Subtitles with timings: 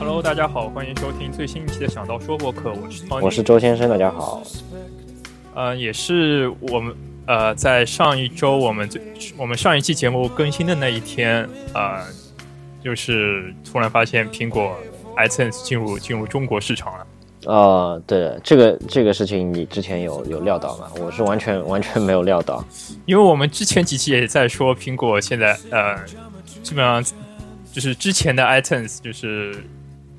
[0.00, 4.42] Hello，大家好，欢迎收听最新一期的《想到说》播客，我是 Tony，我是周先生，大家好。
[5.54, 6.92] 呃，也是我们
[7.26, 9.00] 呃在上一周我们最
[9.36, 12.02] 我们上一期节目更新的那一天，呃，
[12.82, 14.76] 就是突然发现苹果
[15.16, 17.06] iTunes 进入进入中国市场了。
[17.44, 20.90] 呃，对，这个这个事情你之前有有料到吗？
[21.00, 22.64] 我是完全完全没有料到，
[23.06, 25.96] 因为我们之前几期也在说苹果现在呃
[26.64, 27.04] 基本上
[27.78, 29.54] 就是之前的 iTunes 就是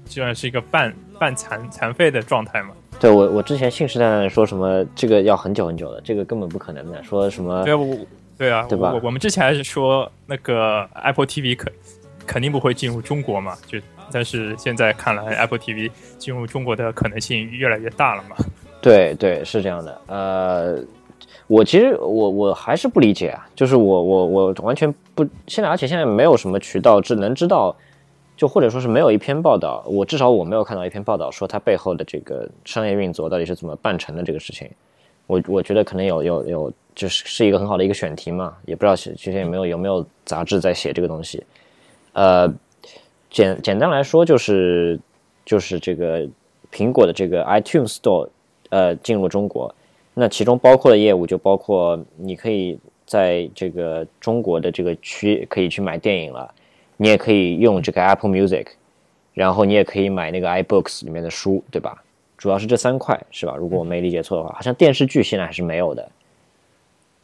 [0.06, 2.70] 基本上是一个半半残残废的状态嘛。
[3.02, 7.98] 对我我之前信誓旦旦地说什么这个要很久很久的，这个根本不可能的，说什么对啊，我
[8.38, 11.74] 对啊，对吧我我们之前还是说那个 Apple TV 肯
[12.26, 13.78] 肯定不会进入中国嘛，就
[14.10, 18.38] 但是现在看来 Apple TV 进入中国的可能性越来越大了嘛。
[18.82, 20.82] 对对是这样的，呃，
[21.50, 27.76] 我其实我我还是不理解啊，就是我我我完全不现在，而且现在没有什么渠道只能知道，
[28.38, 34.70] 就或者说是没有一篇报道，我至少我没有看到一篇报道说它背后的这个商业运作到底是怎么办成的这个事情，
[35.26, 41.44] 我我觉得可能有有有就是是一个很好的一个选题嘛，也不知道之前有没有有没有杂志在写这个东西，
[42.14, 42.48] 呃，
[43.32, 45.00] 简简单来说就是
[45.44, 46.28] 就是这个
[46.72, 48.30] 苹果的这个 iTunes Store
[48.70, 49.74] 呃进入中国，
[50.20, 56.54] 那其中包括的业务就包括你可以在这个中国的这个区可以去买电影了，
[56.98, 58.68] 你也可以用这个 Apple Music，
[59.34, 62.04] 然后你也可以买那个 iBooks 里面的书，对吧？
[62.38, 63.56] 主要是这三块是吧？
[63.56, 66.12] 如果我没理解错的话，好像电视剧现在还是没有的。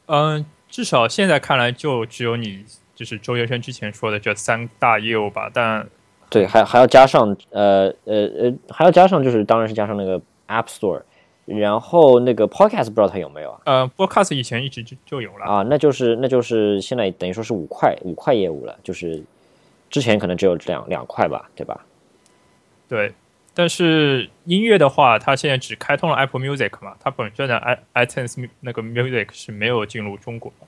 [0.07, 2.63] 嗯，至少现在看来就只有你
[2.95, 5.87] 就是周学生之前说的这三大业务吧，但
[6.29, 11.01] 对，还还要加上呃呃呃，还要加上就是当然是加上那个 App Store，
[11.45, 13.61] 然后那个 Podcast 不知道它有没有啊？
[13.65, 15.45] 呃，Podcast 以前一直就就有了。
[15.45, 19.23] 啊，那就是那就是现在等于说是五块五块业务了，就是
[19.89, 21.85] 之前可能只有两两块吧，对吧？
[22.87, 23.11] 对，
[23.53, 30.67] 但是音乐的话，它现在只开通了 Apple Music 嘛，它本身的 i iTunes 那个 Music 是没有进入中国的。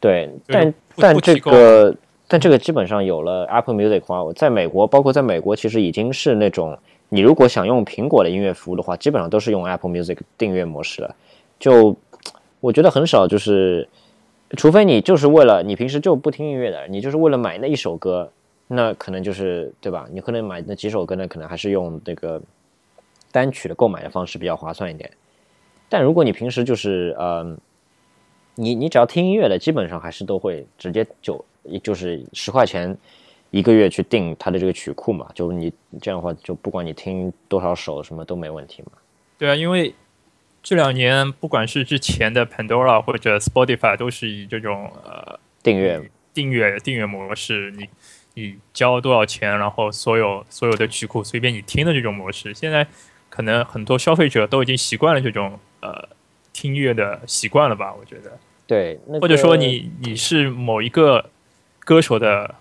[0.00, 1.94] 对，但但这个
[2.28, 6.78] 但这个基本上有了 Apple Music 的话，我在美国，包括在美国，其实已经是那种
[7.14, 11.14] 你如果想用苹果的音乐服务的话，基本上都是用 Apple Music 订阅模式了。
[11.60, 11.96] 就
[12.58, 13.88] 我觉得很少，就是
[14.56, 18.32] 除非你就是为了你平时就不听音乐的，你就是为了买那一首歌，
[18.66, 20.08] 那可能就是对吧？
[20.10, 22.42] 你可能买那几首歌呢，可能还是用那个
[23.30, 25.08] 单曲的购买的方式比较划算一点。
[25.88, 27.56] 但如果你平时就是呃，
[28.56, 31.44] 你你只要听音乐的，基本上还是都会直接就
[31.80, 32.98] 就是十块钱
[33.54, 35.72] 一个月去定它的这个曲库嘛，就你
[36.02, 38.90] 这样的话，就不管你听多少首什么都没问题嘛。
[39.38, 39.94] 对啊，因为
[40.60, 47.88] 这两年不管是之前的 Pandora 或者 Spotify，都是以这种呃订阅订阅订阅模式，你
[48.34, 52.52] 你交多少钱，然后所有所有的曲库随便你听的这种模式。
[52.52, 52.84] 现在
[53.30, 56.08] 可能很多消费者都已经习惯了这种呃
[56.52, 57.94] 听音乐的习惯了吧？
[57.94, 58.36] 我觉得，
[58.66, 61.30] 对，那或者说你你是某一个
[61.78, 62.52] 歌手的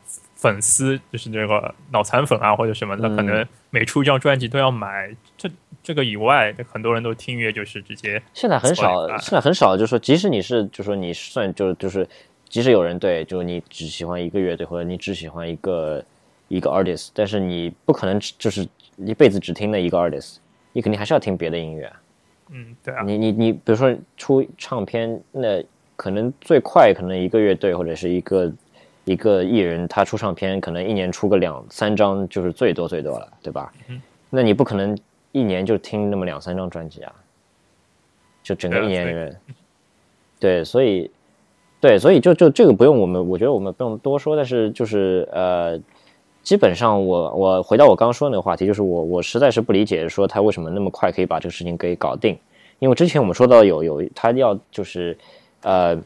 [0.44, 5.10] 粉丝，就是那个脑残粉啊或者什么的，嗯可能每出一张专辑都要买。
[5.38, 5.50] 这
[5.82, 12.06] 这个以外，很多人都听音乐就是直接现在很少，现在很少，就是说，即使你是，就是说你算就就是，
[12.50, 16.04] 即使有人对，就是你只喜欢一个乐队，或者你只喜欢一个
[16.50, 18.68] 一个 artist，但是你不可能只就是
[18.98, 20.40] 一辈子只听那一个 artist，
[20.74, 21.90] 你肯定还是要听别的音乐。
[22.50, 25.64] 嗯，对啊，你你你，比如说出唱片，那
[25.96, 28.52] 可能最快可能一个乐队或者是一个
[29.06, 33.72] 一个艺人，他出唱片可能一年出个两三张就是最多最多了，对吧？
[33.88, 34.98] 嗯那你不可能
[35.32, 37.14] 一年就听那么两三张专辑啊，
[38.42, 39.40] 就整个一年里面，
[40.40, 41.10] 对，所以
[41.80, 45.80] 对，所以就就这个不用我们，我觉得我们不用多说，但是就是呃。
[46.44, 52.38] 基本上我，我回到我刚刚说的那个话题，就是我我实在是不理解，说他为什么那么快可以把这个事情给搞定。
[52.80, 55.18] 因为之前我们说到有有他要就是，
[55.62, 55.98] 呃，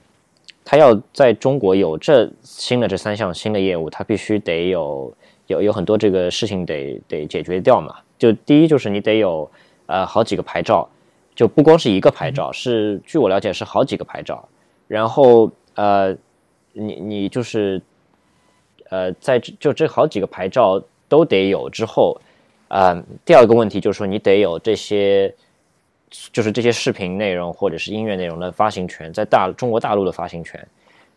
[0.70, 5.14] 他要在中国有这新的这三项新的业务，他必须得有
[5.46, 7.96] 有有很多这个事情得得解决掉嘛。
[8.20, 9.50] 就第一就是你得有
[9.86, 10.86] 呃好几个牌照，
[11.34, 14.46] 就不光是一个牌照，是据我了解是好几个牌照。
[14.90, 16.14] 然后呃，
[16.74, 17.82] 你你就是
[18.90, 22.20] 呃在这就这好几个牌照都得有之后，
[22.68, 25.34] 呃，第二个问题就是说你得有这些。
[26.32, 30.68] 就是这些视频内容或者是音乐内容的发行权，在大中国大陆的发行权。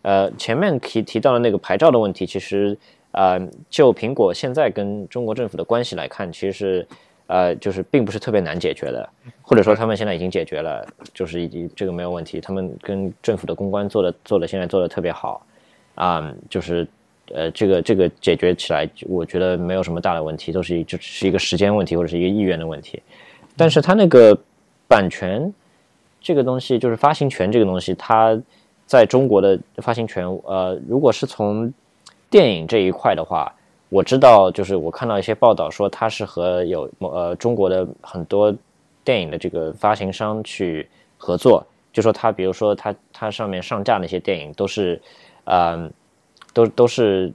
[0.03, 2.77] 呃，前面提提到的那个牌照的问题，其实
[3.13, 3.39] 呃，
[3.69, 6.89] 就苹果现在跟中国政府的关系来看，其实是
[7.27, 9.09] 呃，就是并不是特别难解决的，
[9.43, 12.41] 或者说他们现在已经解决了，就是已经这个没有问题。
[12.41, 15.47] 他们跟政府的公关做的做的现在做的特别好
[15.95, 16.89] 啊、就是
[17.33, 23.01] 呃，这个这个解决起来，我觉得没有什么大的问题，都是就是一个时间问题或者是一个意愿的问题。
[23.57, 24.37] 但是它那个
[24.91, 25.55] 版权
[26.21, 28.37] 这个东西，就是发行权这个东西，它
[28.87, 31.73] 在中国的发行权，呃，如果是从
[32.29, 33.55] 电影这一块的话，
[33.89, 38.53] 我知道，就是我看到一些报道说，它是和有呃中国的很多
[39.05, 45.01] 电影的这个发行商去合作，就说它，比如说它它上面上架那些电影都是，
[45.45, 45.89] 嗯。
[46.53, 47.33] 都都是，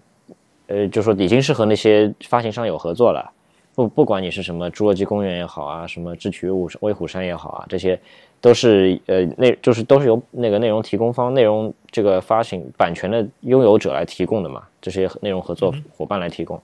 [0.68, 3.32] 呃，就说已经是和那些发行商有合作了，
[3.76, 8.00] 不不管你是什么《侏罗纪公园》也好啊，什么《智取威威虎山》也好啊，这些
[8.40, 16.60] 都是呃，内就是都是由那个内容提供方、内容这个发行版权的拥有者来提供的嘛，这些内容合作伙伴来提供。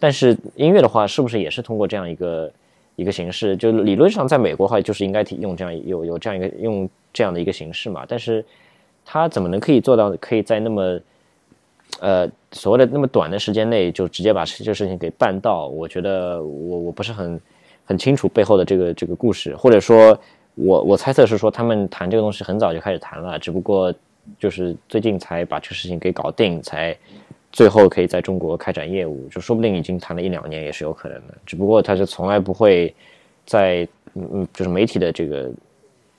[0.00, 2.52] 但是音乐的话，是不是也是通过这样一个
[2.96, 3.56] 一个形式？
[3.56, 8.04] 就理论上，在美国的话，就是应该提用这样有有这样一个用这样的一个形式嘛？
[8.08, 8.44] 但是
[9.04, 11.00] 它怎么能可以做到可以在那么
[12.00, 17.40] 呃，所谓的那么短的时间内就直接把这事情给办到，我觉得我我不是很
[17.84, 20.18] 很清楚背后的这个这个故事，或者说，
[20.54, 23.92] 我我猜测是说他们谈这个东西很早就开始谈了，只不过
[24.38, 26.96] 就是最近才把这个事情给搞定，才
[27.52, 32.94] 最后可以在中国开展业务，就说不定已经谈了一两年也是有可能的，只不过他是从来不会
[33.44, 35.50] 在嗯嗯就是媒体的这个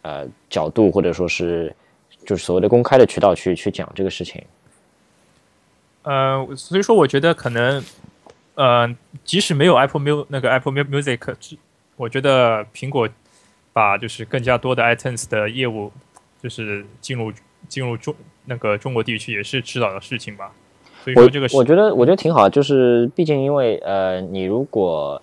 [0.03, 1.75] 呃角度或者说是
[2.23, 4.43] 就是所谓的公开的渠道去去讲这个事情。
[6.03, 7.83] 呃，所以说我觉得可能，
[8.55, 11.35] 呃，即使没有 Apple Music 那个 Apple Music，
[11.97, 13.07] 我觉得苹果
[13.73, 15.91] 把就是更加多的 iTunes 的业务，
[16.41, 17.31] 就是进入
[17.67, 18.15] 进入中
[18.45, 20.51] 那个中国地区也是迟早的事情吧。
[21.03, 25.21] 所以说这个我觉得我觉得挺好，就是毕竟因为呃，你如果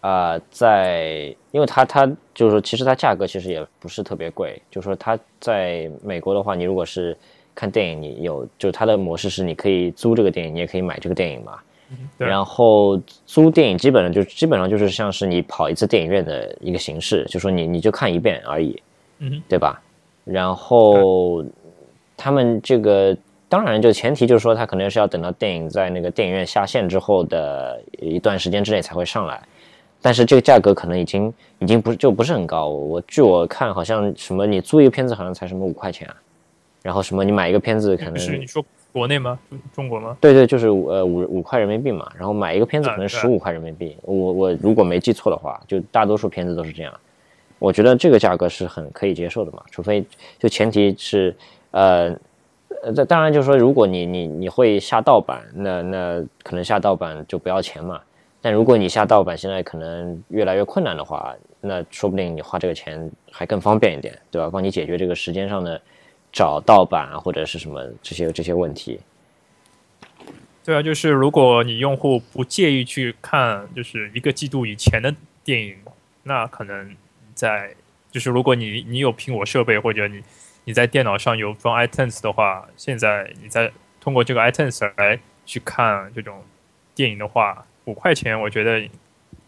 [0.00, 7.16] 啊在，因为它它就是说其实它价格其实也不是特别贵，就是说它在美国的话，你如果是
[7.54, 11.58] 看电影，你有就是它的模式是你可以租这个电影，你也可以买这个电影嘛。
[12.16, 18.82] 然后租电影基本上就基本上就是像是你跑一次电影院的一个形式，就说你你就看一遍而已，
[19.18, 19.78] 嗯，对吧？
[20.24, 21.44] 然后
[22.16, 23.14] 他们这个
[23.46, 29.38] 当然就前提就是说他可能是要等到电影在那个电影院下线之后的一段时间之内才会上来，
[30.00, 32.68] 但是这个价格可能已经已经不就不是很高。
[32.68, 36.16] 我据我看好像什么你租一个片子好像才什么五块钱啊。
[36.82, 37.22] 然后什么？
[37.24, 39.38] 你买一个片子可能是你说国内吗？
[39.72, 40.16] 中国吗？
[40.20, 42.10] 对对，就是呃五五块人民币嘛。
[42.18, 43.96] 然后买一个片子可能十五块人民币。
[44.02, 46.92] 我我如果没记错的话，就大多数片子都是这样。
[47.58, 49.62] 我觉得这个价格是很可以接受的嘛。
[49.70, 50.04] 除非
[50.38, 51.34] 就前提是
[51.70, 52.14] 呃
[52.82, 58.00] 呃，这当然就是说，如果你你你会下盗版，那那可能下盗版就不要钱嘛。
[58.40, 64.50] 但如果你下盗版现在可能越来越困难的话，那说不定你花这个钱还更方便一点，对吧？
[64.52, 65.80] 帮你解决这个时间上的。
[66.32, 68.98] 找盗版，或者是什么这些这些问题。
[70.64, 75.14] 对啊，就是如果你用户不介意去看，就是一个季度以前的
[75.44, 75.76] 电影，
[76.22, 76.96] 那可能
[77.34, 77.74] 在
[78.10, 80.22] 就是如果你你有苹果设备或者你
[80.64, 86.42] 你在电脑上有装 iTunes 的话，现在你在通过这个 iTunes 来去看这种
[86.94, 88.88] 电影的话，五块钱，我觉得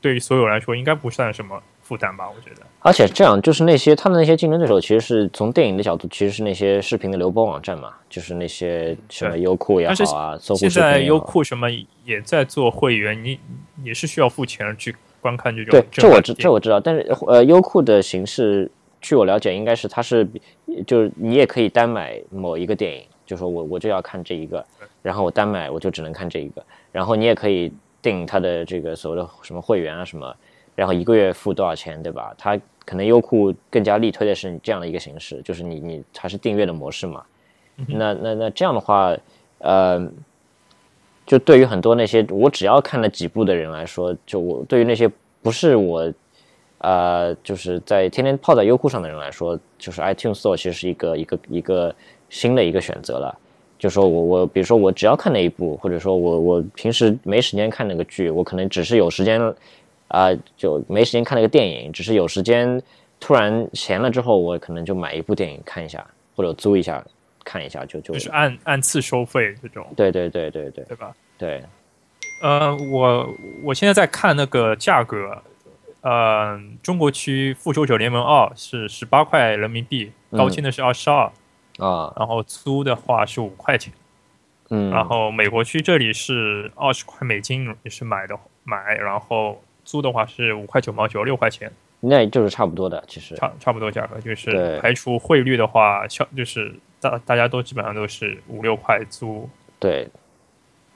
[0.00, 1.62] 对于所有人来说应该不算什么。
[1.84, 2.62] 负担吧，我觉得。
[2.80, 11.68] 而且这样，就是那些他的那些竞争对手，其实是从电影的角度，其实是那些视频的流播网站嘛，就是那些什么优酷也好啊，搜狐现在优酷什么
[12.04, 13.38] 也在做会员，你
[13.84, 15.70] 也是需要付钱去观看这种。
[15.70, 18.70] 对，这我知这我知道，但是呃，优酷的形式，
[19.02, 20.26] 据我了解，应该是它是
[20.86, 24.64] 就是你也可以单买某一个电影，就说我我就要看这一个，
[25.02, 30.34] 然后我单买我就只能看这一个，然后你也可以订它的这个所谓的什么会员啊什么。
[30.74, 32.34] 然后一个月付多少钱，对吧？
[32.36, 37.24] 它可能优酷更加力推的是这样的一个形式，就是你你它是订阅的模式嘛。
[37.86, 39.16] 那那那这样的话，
[39.58, 40.06] 呃，
[41.26, 45.10] 就对于很多那些我只要看了几部的人来说，就我对于那些
[45.42, 46.12] 不是我，
[46.78, 51.94] 呃，就是在天天泡在优酷上的人来说，就是 iTunes Store 其实是一个一个一个
[52.28, 53.38] 新的一个选择了。
[53.78, 59.40] 就说我我比如说我只要看那一部，或者说我我平时没时间看那个剧，我可能只是有时间。
[60.08, 62.80] 啊，就没时间看那个电影，只是有时间
[63.18, 66.06] 突然闲了之后，我可能就买一部电影看一下，
[66.36, 67.04] 或者租一下
[67.42, 69.86] 看一下，就就就是按按次收费这种。
[69.96, 71.12] 对对对对对，对吧？
[71.38, 71.64] 对。
[72.42, 73.28] 呃，我
[73.64, 75.42] 我现在在看那个价格，
[76.02, 81.24] 呃，中国区《复仇者联盟二》是十八块人民币，高清的是二十二
[81.78, 83.92] 啊，然后租的话是五块钱，
[84.68, 89.60] 嗯，然后美国区这里是二十块美金也是买的买，然后。
[89.84, 99.48] 租的话是五块九毛九，六块钱，那就是差不多的，其实差差不多价格，就是排除汇率的话，像就是大大家都基本上都是五六块租。
[99.78, 100.08] 对，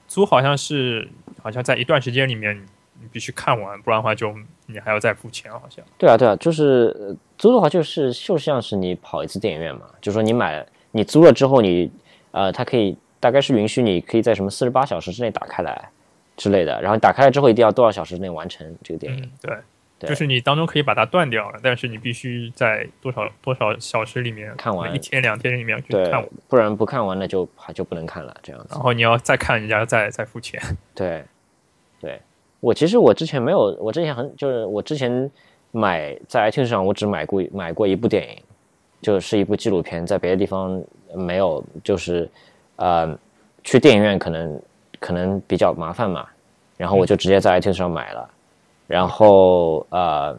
[0.06, 1.08] 租好像是
[1.42, 2.56] 好像在一段时间里面
[3.00, 4.34] 你必须看完，不然的话就
[4.66, 5.84] 你还要再付钱，好像。
[5.98, 11.90] 对啊，对啊，就是呃租的话，就是就像是你跑一次电影院嘛，就说你买你租了之后你，
[12.30, 15.90] 呃，它可以大概是允许你可以在什么四十八小时之内打开来
[16.38, 19.22] 之类的，然后打开了之后一定要多少小时内完成这个电影。
[19.22, 19.56] 嗯，对，
[19.98, 28.80] 对就是你当中可以把它断掉了，但是你必须在多少多少小时里面看完一天两天里面去对看完，，不然不看完那就还就不能看了，这样子然。
[28.80, 30.62] 后你要再看人家再再付钱。
[30.94, 31.24] 对，
[32.00, 32.20] 对，
[32.60, 35.30] 我其实我之前没有，我之前很就是我之前
[35.72, 38.42] 买在 iTunes 上我只买过买过一部电影，
[39.02, 40.80] 就是一部纪录片，在别的地方
[41.12, 42.30] 没有，就是
[42.76, 43.18] 呃
[43.64, 44.60] 去电影院可能
[44.98, 46.26] 可能比较麻烦嘛，
[46.76, 48.30] 然后我就直接在 iTunes 上买了，
[48.86, 50.36] 然后呃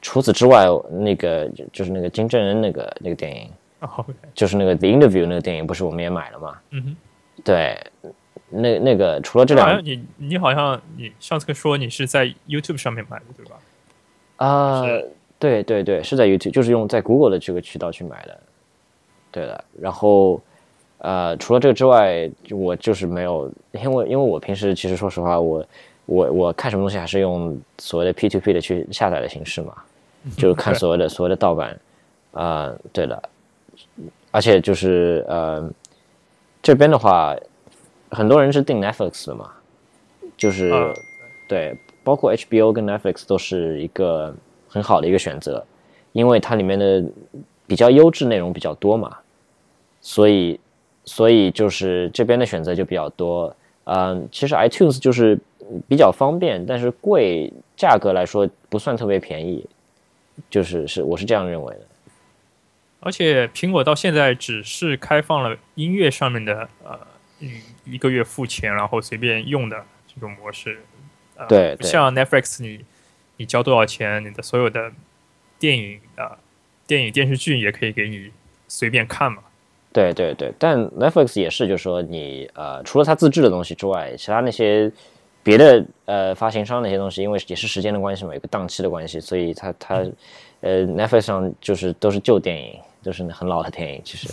[0.00, 3.50] 除此之外，那个就就是那个金正恩那个那个电影，
[4.34, 6.58] 就是那个 The Interview 那个电影，不是我们也买了嘛？
[6.70, 6.96] 嗯哼，
[7.44, 7.78] 对，
[8.48, 13.56] 那那个除了这两你你好像你上次说你是在 YouTube 上面买的对吧？
[14.36, 15.10] 啊、是
[15.40, 18.40] 对对对，是在 YouTube，就是用在 Google 的这个渠道去买的，
[19.32, 19.64] 对的。
[19.80, 20.40] 然后
[20.98, 25.64] 呃，除了这个之外，我就是没有，因为因为我平时其实说实话，我
[26.06, 29.74] 我我看什么东西还是用所谓的 P2P 的去下载的形式嘛，
[30.36, 31.78] 就是 看所谓的所谓的盗版，
[32.32, 33.22] 啊、对的。
[34.30, 35.70] 而且就是呃，
[36.60, 37.34] 这边的话，
[38.10, 39.50] 很多人是订 Netflix 的嘛，
[40.36, 40.92] 就是、啊
[41.48, 41.74] 对，
[42.04, 44.34] 包括 HBO 跟 Netflix 都是一个
[44.68, 45.64] 很好的一个选择，
[46.12, 47.02] 因为它里面的
[47.66, 49.16] 比较优质内容比较多嘛，
[50.02, 50.60] 所以
[51.08, 53.56] 所以就是这边的选择就比较多。
[53.84, 55.38] 嗯，其实 iTunes 就是
[55.88, 59.64] 比较方便，但是贵，价格来说不算特别便宜，
[60.50, 61.80] 就是是我是这样认为的。
[63.00, 66.98] 而且苹果到现在只是开放了音乐上面的呃
[67.40, 70.80] 一一个月付钱，然后随便用的这种模式。
[71.36, 72.84] 呃、对像 Netflix 你
[73.38, 74.92] 你交多少钱，你的所有的
[75.58, 76.38] 电影啊、呃
[76.86, 78.30] 电影电视剧也可以给你
[78.66, 79.42] 随便看嘛。
[79.92, 84.90] 对对对，但 Netflix 也是，就是说你呃，除了它自制的东西之外，其他那些
[85.42, 90.04] 别的呃发行商那些东西，因为也是时间的关系嘛，有个档期的关系，所以它它
[90.60, 94.28] 呃 Netflix 上就是都是旧电影，都是很老的电影，其实。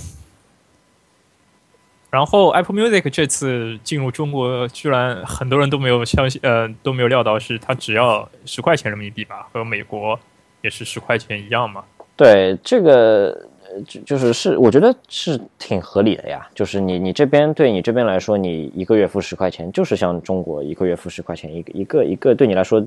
[2.11, 10.17] 然后 Apple Music 这次进入中国，居然很多人都没有相信，呃，都没有料到是它只要十块钱人民币吧，和美国
[10.61, 11.83] 也是十块钱一样嘛。
[12.15, 13.45] 对这个呃
[13.83, 22.85] 就就是是我觉得是挺合理的呀，就是你你这边对你这边来说，你一个月付十块钱，就是像中国一个月付十块钱，一个一个一个对你来说，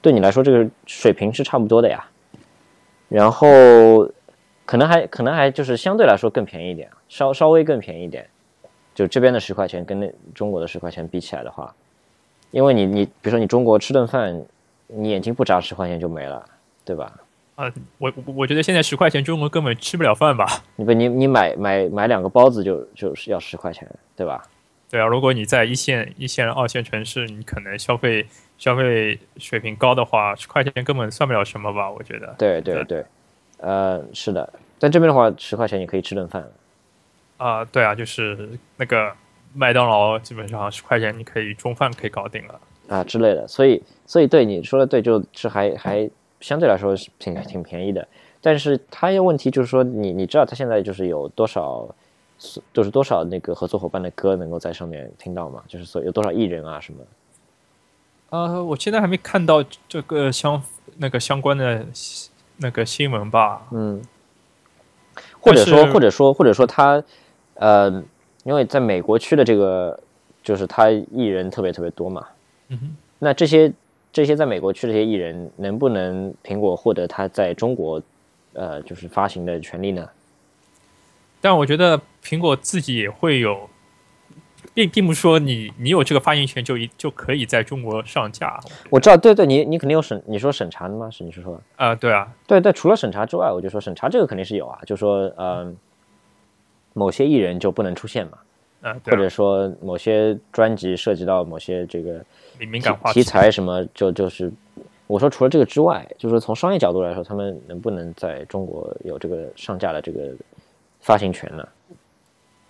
[0.00, 2.04] 对你来说这个水平是差不多的呀。
[3.08, 4.08] 然后
[4.64, 8.26] 可能还可能还就是相对来说更便宜一点，稍稍微更便宜一点，
[8.94, 11.74] 就这边的十块钱跟那中国的十块钱比起来的话，
[12.52, 14.40] 因为你你比如说你中国吃顿饭，
[14.86, 16.44] 你眼睛不眨十块钱就没了，
[16.84, 17.12] 对吧？
[17.60, 20.46] 啊、我我我觉得现在十块钱中国根本吃不了饭吧？
[20.76, 23.86] 你不你你买买买两个包子就就是要十块钱，
[24.16, 24.42] 对吧？
[24.90, 28.26] 对啊，如果你在一线、一线、二线城市，你可能消费
[28.56, 31.90] 消费水平高的话，十块钱根本算不了什么吧？
[31.90, 32.34] 我觉得。
[32.38, 33.04] 对对对对，
[33.58, 36.42] 呃，是的，在这边的话，十块钱也可以吃顿饭。
[37.36, 39.12] 啊、对啊，就是那个
[39.54, 42.60] 麦当劳，基本上十块钱你可以中饭可以搞定了。
[42.88, 48.06] 啊之类的，所以所以对你说的对，就是还还相对来说是挺挺便宜的，
[48.40, 51.88] 但是它有问题就是说你你知道它现在就是有多少，
[52.72, 55.62] 就是多少那个合作伙伴的歌能够在上面听到吗？
[55.68, 57.00] 就是说有多少艺人啊什么？
[58.30, 60.62] 呃，我现在还没看到这个相
[60.96, 61.84] 那个相关的
[62.58, 63.66] 那个新闻吧？
[63.72, 64.00] 嗯，
[65.40, 67.02] 或者说或者说或者说他，
[67.54, 67.90] 呃，
[68.44, 69.98] 因为在美国区的这个
[70.42, 72.26] 就是他艺人特别特别多嘛，
[72.68, 73.72] 嗯哼，那这些
[74.12, 78.02] 这些在美国区的这些艺人，能不能苹果获得他在中国，
[78.52, 80.08] 呃，就是发行的权利呢？
[81.40, 83.70] 但我觉得苹果自己也会有，
[84.74, 88.60] 并并不是说你你有这个发行权就一就可以在中国上架。
[88.90, 91.08] 我知道，对对，你你肯定有审，你说审查的吗？
[91.10, 91.60] 是你是说？
[91.76, 95.72] 啊、对啊，对对，除了审查之外，我就说审查这个肯定是有啊，就说呃，
[96.92, 98.36] 某些艺人就不能出现嘛，
[98.82, 102.24] 啊、或者说某些专辑涉及到某些这个
[102.58, 104.50] 敏敏感话题题材什么，就就是
[105.06, 110.30] 我说除了这个之外，就是从商业角度来说，他们能不能在中国有这个上架的这个
[111.00, 111.68] 发行权呢？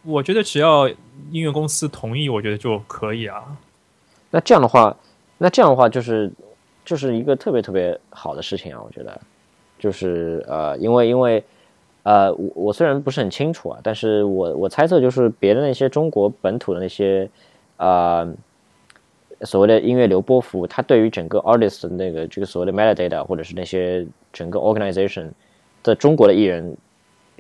[0.03, 3.57] 我觉得只要音乐公司同意，我觉得就可以啊。
[4.31, 4.97] 那这样的话，
[5.37, 6.33] 那这样的话就是
[6.85, 9.21] 就是一个特别特别好的事情啊，我觉得，
[9.79, 11.45] 就是呃，因为因为
[12.03, 17.29] 呃，我我虽然不是很清楚啊，但是我我猜测就是别的那些中国本土的那些
[17.77, 18.27] 呃
[19.43, 25.31] 所谓的音乐流播服务，它对于整个 artist 的那个这个所谓的 metadata 或者是那些整个 organization
[25.83, 26.77] 在中国的艺人，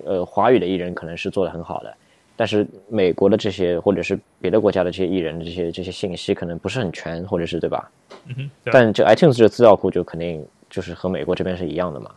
[0.04, 1.94] 呃，华语的艺人可能是做的很好的，
[2.36, 7.90] 但是美国的这些或者是别的国家的这些艺人的这些这些信息可能不是很全，或者是对吧？
[8.26, 12.10] 嗯哼，但这 iTunes 这个资料库就肯定就是和美国这边是一样的嘛，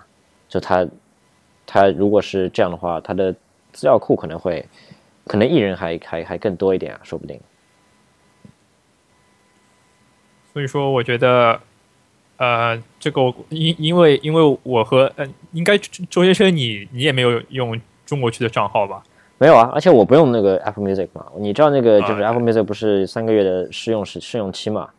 [0.47, 0.87] 就它
[1.65, 3.33] 它如果是这样的话，他的
[3.71, 4.65] 资料库可能会
[5.25, 7.39] 可能艺人还还还更多一点啊，说不定。
[10.53, 11.59] 所以说，我觉得，
[12.37, 19.03] 呃，这个因因为因为我和呃，应该周先生你你也没有用中国区的账号吧？
[19.39, 24.89] 没有啊，而且我不用那个 Apple Music 嘛，你知道那个就是啊 Apple Music 不是三个月的试用试试用期嘛？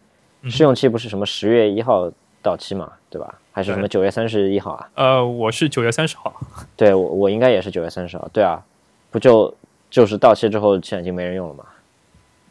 [0.42, 2.11] 嗯试用期不是什么十月一号
[2.44, 3.34] 到期嘛，对吧？
[3.50, 4.88] 还是什么九月三十一号啊？
[4.94, 6.32] 呃，我是九月三十号。
[6.76, 8.62] 对我我应该也是九月三十号，对啊，
[9.10, 9.52] 不就
[9.90, 11.64] 就是到期之后现在已经没人用了嘛？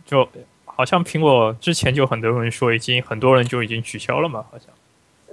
[0.05, 0.27] 就
[0.65, 4.67] 好像苹果之前就很多人说已经很多人就已经取消了嘛，好像。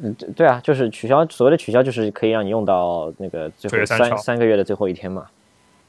[0.03, 5.27] 嗯，对对啊，就是取消所谓的取消，就是可以让你用到那个最后三三个月的最后一天嘛。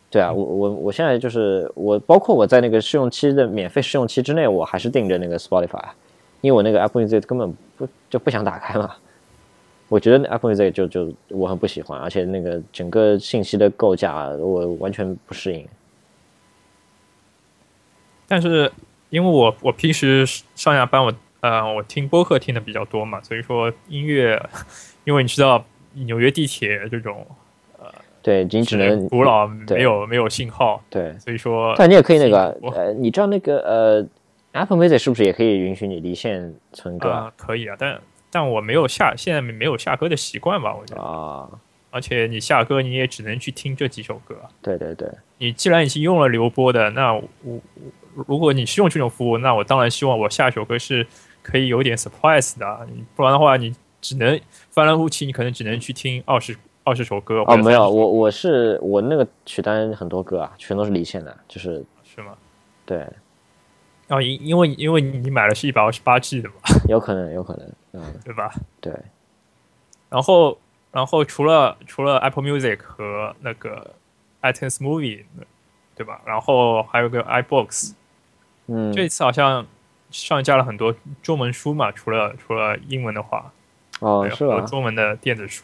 [0.09, 5.81] 对啊，我我我现在就是我，包括我在那个试用期的免费试用期之内，我还是盯着那个 Spotify，
[6.41, 8.95] 因为我那个 Apple Music 根本不就不想打开嘛。
[9.87, 15.67] 我觉得 Apple Music 就就我很不喜欢，而且那个整个信息的构架我完全不适应。
[18.27, 18.71] 但是
[19.09, 20.25] 因为我我平时
[20.55, 24.41] 上下班我呃我听播客听的比较多嘛，所以说音乐，
[25.03, 27.27] 因为你知道纽约地铁这种
[28.21, 34.07] 对你只能古老没有没有信号，对，所以说但你也可以那个呃，你知道那个呃
[34.53, 37.25] Apple Music 是不是也可以允许你离线存歌啊？
[37.25, 41.49] 呃可以啊，但但我没有下现在没有下歌的习惯吧，我觉得，啊，
[41.89, 45.09] 而且你下歌你也只能去听这几首歌，对对对。
[45.37, 47.59] 你既然已经用了刘波的，那我我
[48.27, 51.05] 如果你是用这种服务，那我当然希望我下一首歌是
[51.41, 57.43] 可以有点 surprise 的不然的话你只能翻来覆去，你可能只能去听二十二十首歌。
[57.45, 62.33] 或哦，没有，我我是我那个曲单很多歌啊，全都是离线的，就是是吗？
[62.85, 63.05] 对，
[64.11, 66.55] 啊，因因为因为你买的是一百二十八 G 的嘛，
[66.89, 68.51] 有可能，有可能，嗯， 对吧？
[68.81, 68.93] 对，
[70.09, 70.57] 然后
[70.91, 73.93] 然后除了除了 Apple Music 和那个
[74.41, 75.23] iTunes Movie，
[75.95, 76.19] 对吧？
[76.25, 77.93] 然后还有个 iBox，
[78.67, 79.65] 嗯，这次好像
[80.09, 80.93] 上架了很多
[81.23, 83.53] 中文书嘛，除了除了英文的话，
[84.01, 84.59] 哦，是吧？
[84.65, 85.63] 中文的电子书。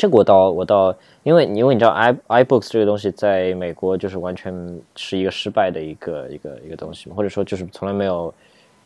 [0.00, 2.10] 这个我倒我倒，因为因为你知道 i
[2.42, 8.32] iBooks 这个东西在美国就是完全是一个失败的一个一个一个东西，或者说就是从来没有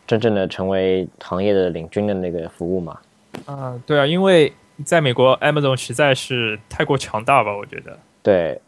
[0.08, 2.98] 真正的成为行业的领军的那个服务嘛。
[3.46, 4.52] 啊、对啊，因为
[4.84, 7.96] 在美国 Amazon 实在是太过强大吧，我觉得。
[8.20, 8.60] 对，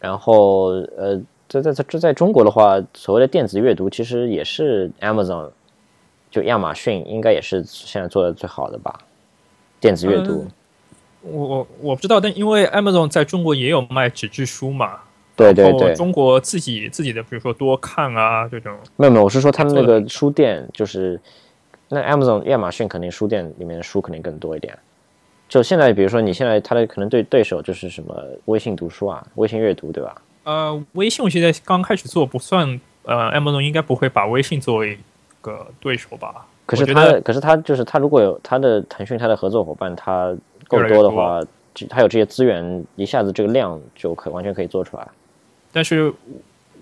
[0.00, 5.50] 然后呃，在在在这在中国的话，所谓的电子阅读其实也是 Amazon，
[6.30, 8.98] 就亚马逊应该也是现在做的最好的吧，
[9.78, 10.46] 电子阅读。
[10.46, 10.50] 嗯
[11.24, 15.00] 我我我不知道，但因为 Amazon 在中国也有卖纸质书嘛，
[15.34, 21.20] 对对对，中国自己自己的，比如说多看啊这种，没有没有，我是说他们那个书店，就是
[21.88, 24.78] 那 Amazon 亚马逊肯定书店里面的书肯定更多一点。
[25.48, 30.22] 就现在，比如说你现在他的可能对对手就是什么微信读书啊、微信阅读，对吧？
[30.44, 34.98] 呃，微信我现在刚开始做，不算，呃，Amazon 应该不会把微信作为一
[35.40, 36.46] 个对手吧？
[36.66, 40.34] 可是它，我觉得可是他就是他，如果有他的腾讯他的合作伙伴，它
[40.80, 41.40] 多多的话，
[41.74, 45.06] 这它有这些资源，一下子这个量就可完全可以做出来。
[45.72, 46.12] 但是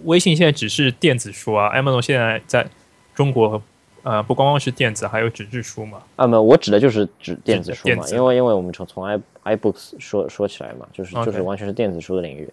[0.04, 2.66] 微信现在只是电子书啊，Amazon 现在在
[3.14, 3.62] 中国，
[4.02, 6.02] 呃，不光光是电子，还有纸质书嘛。
[6.16, 12.48] 啊，没有，我指的就是指电子书嘛，因为因为我们从从 i iBooks 说说起来嘛，就是就是完全是电子书的领域。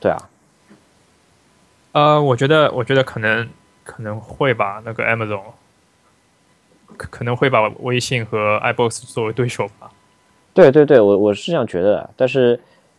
[0.00, 0.28] 对啊，
[1.92, 3.48] 呃，我觉得，我觉得可能
[3.84, 5.42] 可能会把，那个 Amazon
[6.96, 9.90] 可可能会把微信和 iBooks 作为对手吧。
[10.54, 12.58] 对对对，我我是这样觉得的，但是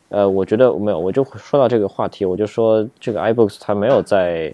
[0.09, 4.53] 呃，我觉得没有，我就说到这个话题，我就说这个 iBooks 它没有在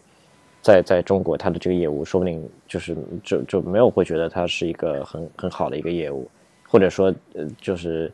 [0.62, 6.30] 在在中国它的这个业务，说不定就是就就没有会觉得它是一个很很好的一个业务，
[6.68, 8.12] 或者说呃就是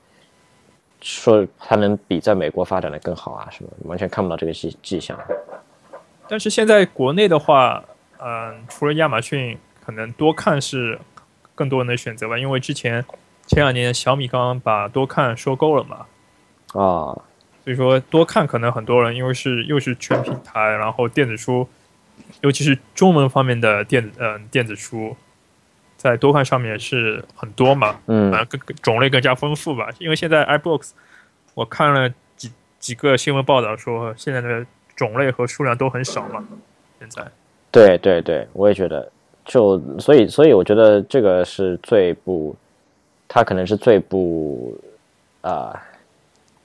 [1.01, 5.19] 说它能比在美国发展的更好啊什么，完全看不到这个迹迹象。
[6.27, 7.83] 但是现在国内的话，
[8.19, 10.97] 嗯、除了亚马逊，可能多看是
[11.53, 13.05] 更多人的选择吧，因为之前
[13.47, 16.05] 前两年小米刚刚把多看收购了嘛，
[16.73, 17.13] 啊，
[17.63, 21.67] 所以说多看可能很多人因为是又是全平台，然后电子书，
[22.41, 25.15] 尤其是中文方面的电子嗯、电子书，
[25.97, 28.33] 在多看上面是很多嘛，嗯
[28.81, 29.89] 种类更加丰富吧。
[29.99, 30.91] 因为现在 iBooks，
[31.53, 36.43] 我看了几几个新闻报道说，现在的种类和数量都很少嘛。
[36.99, 37.23] 现在，
[37.71, 39.11] 对对对，我也觉得，
[39.43, 42.55] 就所以所以我觉得这个是最不，
[43.27, 44.77] 它可能是最不
[45.41, 45.79] 啊、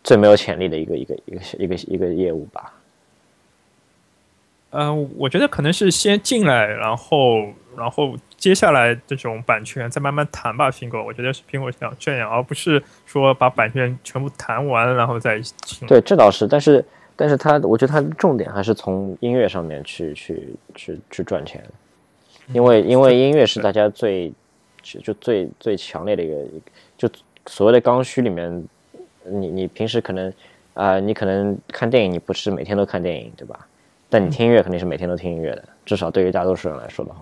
[0.03, 2.73] 最没有潜力的一个一个一个一个一个业务吧。
[4.73, 7.45] 嗯、我觉得可能是先进来，然后
[7.77, 10.71] 然后接下来这种版权再慢慢谈吧。
[10.71, 15.89] 苹果，我觉得是苹果想这样，而不是说把版权全部谈完，然后再进。
[15.89, 16.85] 对，这倒是，但是
[17.17, 21.63] 但是它，我觉得它的重点还是从音乐上面去去去去赚钱，
[22.53, 24.33] 因为因为音乐是大家最
[24.83, 26.45] 就就最最强烈的一个，
[26.97, 27.09] 就
[27.47, 28.69] 所谓的刚需里面，
[29.25, 30.33] 你你平时可能
[30.75, 33.67] 啊、你可能看电影，你不是每天都看电影，对吧？
[34.09, 37.21] 但你听音乐肯定是每天都听音乐的，至少对于大多数人来说的话，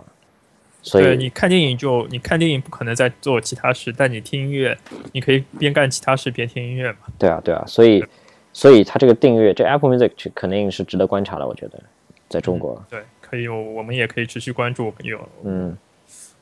[0.81, 4.77] 所以对你看电影就你看电影不可能在做其他事，但你听音乐，
[5.13, 6.99] 你可以边干其他事边听音乐嘛。
[7.19, 8.05] 对啊对啊，所以
[8.53, 11.83] 所以它这个订阅，这 Apple Music 肯定是值得观察的，我觉得
[12.29, 14.93] 在中国，对，可以，我我们也可以持续关注。
[15.03, 15.77] 有，嗯。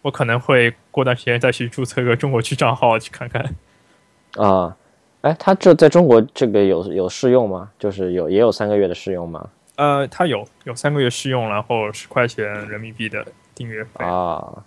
[0.06, 3.44] 我可能会过段时间再去注册个中国区账号去看看。
[4.36, 4.76] 啊，
[5.22, 7.68] 哎，它这在中国这个有有试用吗？
[7.76, 9.48] 就是有也有三个月的试用吗？
[9.74, 14.04] 呃，它有有三个月试用，然后十块钱人民币的订阅费。
[14.04, 14.62] 啊，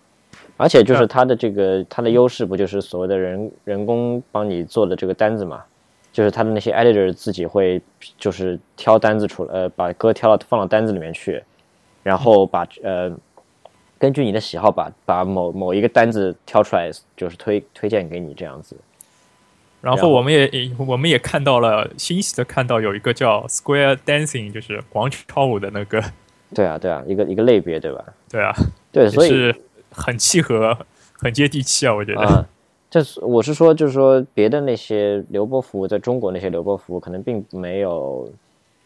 [0.57, 5.63] 而且就是它的这个它的优势不就是所谓的人人工帮你做的这个单子嘛？
[6.11, 7.81] 就是它的那些 editor 自己会
[8.17, 11.41] 就是挑单子出来，呃，把歌挑到放到单子里面去，
[12.03, 13.09] 然后把呃
[13.99, 18.75] 根据你的喜好把把某某一个单子挑出来，就是推推荐给你这样子。
[19.81, 26.03] 然然后后我们也我们也看到了，欣喜的看到有一个叫 Square Dancing，就是广场舞的那个，
[26.53, 28.03] 对啊，对啊，一个一个类别，对吧？
[28.29, 28.53] 对啊，
[28.91, 29.55] 对，所以是
[29.91, 30.77] 很契合、
[31.13, 32.21] 很接地气啊，我觉得。
[32.21, 32.45] 啊，
[32.89, 38.29] 这是我是说，就是说别的那些流播服务，在中国那些流播服务可能并没有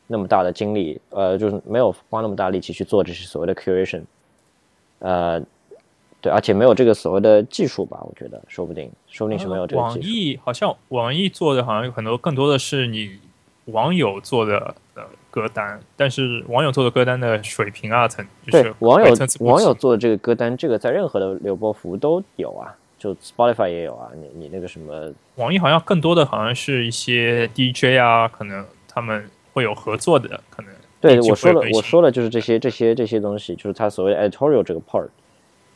[0.08, 4.04] 那么大的精力，呃，就是没有花那么大力气去做这些所谓的 curation，
[5.04, 5.38] 呃，
[6.22, 10.08] 对，而且没有这个所谓的技术吧，我觉得说不定，说不定是没有这个网技术。
[10.08, 13.20] 易好像网易做的好像有很多更多的是你
[13.66, 30.73] 网友做的呃歌单，但是网友做的歌单的水平啊，层就是对，网友网友做的这个歌单，这个在任何的流播服务都有啊，就 Spotify 也有啊，你你那个什么网易好像更多的好像是一些 DJ 啊，可能他们会有合作的，可能
[31.04, 35.10] 对，我说的会更新我说了就是这些这些这些东西，就是它所谓的 editorial 这个 part，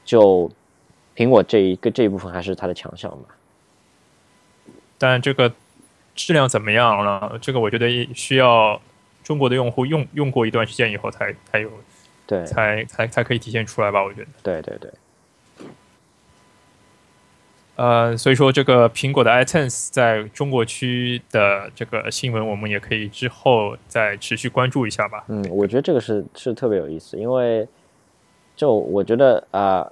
[0.05, 0.49] 就
[1.17, 3.25] 苹果这一个这一部分还是它的强项嘛。
[4.97, 5.51] 但这个
[6.15, 7.37] 质量怎么样了？
[7.41, 8.81] 这个我觉得需要
[9.21, 11.69] 中国的用户用用过一段时间以后才才有
[12.25, 14.01] 对才才才可以体现出来吧？
[14.01, 14.27] 我觉得。
[14.41, 14.89] 对对对，
[17.77, 25.23] 呃，所以说这个苹果的 iTunes 在中国区的这个新闻，我们也可以之后再持续关注一下吧。
[25.27, 27.67] 嗯，我觉得这个是是特别有意思，因为
[28.55, 29.87] 就我觉得啊、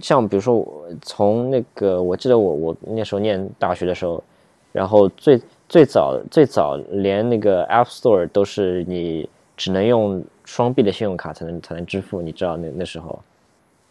[0.00, 4.24] 像比如说我从那个我记得我我那时候念大学的时候，
[4.72, 5.38] 然后最
[5.68, 13.22] 最早最早连那个 App Store 都是你只能用双币的信用卡才能才能支付，你知道那那时候，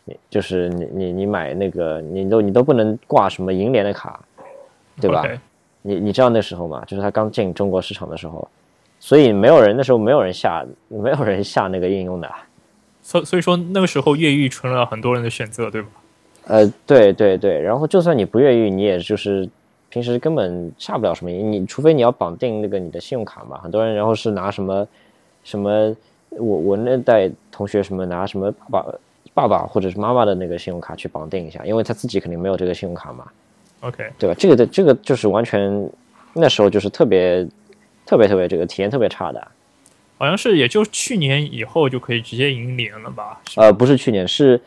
[0.08, 4.20] 你就是你你你买那个你都你都不能挂什么银联的卡，
[5.02, 5.24] 对吧
[5.82, 6.84] 你你知道那时候吗？
[6.88, 8.48] 就是它刚进中国市场的时候，
[9.00, 12.48] 所以没有人那时候没有人下没有人下那个应用的啊。
[13.02, 15.88] 所所以说那个时候越狱成了很多人的选择，对吧？
[16.48, 19.48] 呃，对对对，然后就算你不越狱，你也就是
[19.90, 23.58] 平时根本下不了什么瘾，你除非你要绑定那个你的信用卡嘛。
[23.60, 24.88] 很多人然后是拿什么
[25.44, 25.96] 什么，
[26.32, 28.94] 我我那代同学什么拿什么爸爸
[29.38, 33.24] 爸爸或者是妈妈的那个信用卡去绑定一下，因为他自己肯定没有这个信用卡嘛
[33.82, 34.36] ，OK，对吧？
[34.36, 35.88] 这个的这个就是完全
[36.34, 37.48] 那时候就是特别
[38.04, 39.48] 特别特别这个体验特别差的。
[40.18, 43.24] 好像是也就去年以后就可以直接银联了吧？
[43.34, 44.60] 吧呃，不是去年，是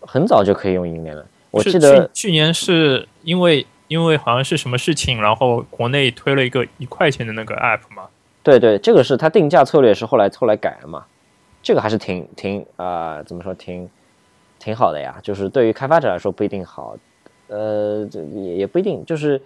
[0.00, 1.26] 很早就可以用银联了。
[1.50, 8.04] 我记得去去年是因为因为好像是什么事情，然后国内推了一个一块钱的那个 app 嘛。
[8.44, 11.04] 对对，这个是它定价策略是后来后来改了嘛，
[11.60, 13.88] 这个还是挺挺啊、怎么说挺
[14.64, 15.16] 挺好的呀。
[15.22, 16.96] 就是对于开发者来说不一定好，
[17.48, 19.40] 呃，这也也不一定，就是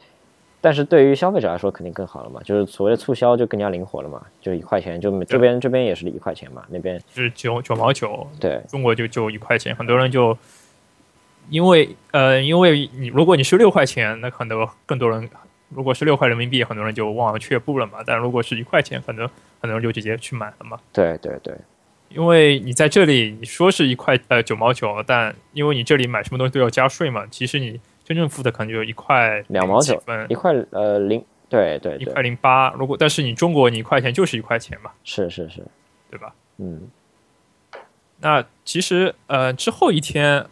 [0.61, 2.41] 但是对于消费者来说肯定更好了嘛。
[2.45, 10.37] 就是所谓的促销就更加灵活了嘛，就一块钱，就这边这边也是一块钱嘛，那边是九九毛九，对中国就就一块钱，很多人就
[11.51, 15.29] 因为呃，因为你如果你是六块钱，那可能更多人
[15.71, 17.99] 如果是六块人民币，很多人就望而却步了嘛。
[18.07, 19.29] 但如果是一块钱，可能
[19.61, 20.79] 很多人就直接去买了嘛。
[20.93, 21.55] 对对对
[22.09, 32.71] 因为你在这里你说是一块呃九毛九，但因为你这里买什么东西都要加税嘛，其实你真正付的可能就一块两毛九几分一块呃零对对一块零八。
[32.73, 35.63] 如果但是你中国你一块钱就是一块钱嘛，是是是
[36.11, 36.33] 对吧？
[36.57, 36.89] 嗯
[38.21, 40.45] 那其实呃之后一天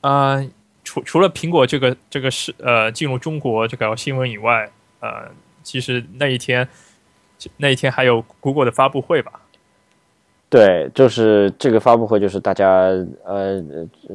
[0.00, 0.40] 啊、
[0.84, 5.28] 除除了苹果这个这个是呃进入中国这个新闻以外，呃，
[5.64, 6.68] 其实那一天
[7.56, 9.32] 那一天还有 Google 的发布会吧？
[10.50, 12.88] 对，就是这个发布会，就是大家
[13.24, 13.62] 呃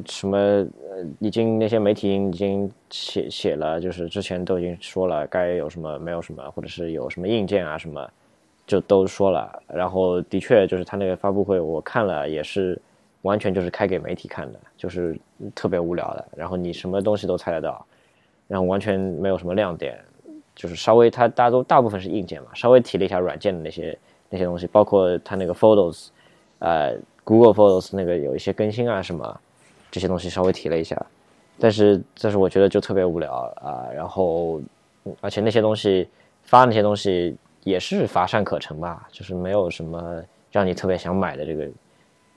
[0.08, 8.10] 什么呃，已经那些媒体已经写写了，就是之前都已经说了该有什么没有什么，或者是有什么硬件啊什么，
[8.66, 9.62] 就都说了。
[9.68, 12.82] 然后的确就是他那个发布会，我看了也是
[13.22, 15.16] 完全就是开给媒体看的，就是
[15.54, 16.26] 特别无聊的。
[16.36, 17.86] 然后你什么东西都猜得到，
[18.48, 20.00] 然后完全没有什么亮点，
[20.56, 23.96] 就是稍微它大都大部分是硬件嘛，稍微提了一下软件的那些
[24.32, 26.08] 那些东西，包括它那个 Photos。
[26.64, 29.40] 呃，Google Photos 那个有一些更新啊什么，
[29.92, 30.96] 这些东西稍微提了一下，
[31.60, 34.62] 但是但是我觉得就特别无聊啊、然后
[35.20, 36.08] 而且那些东西
[36.44, 40.24] 发那些东西也是乏善可陈吧，就是没有什么
[40.54, 41.70] 让你特别想买的这个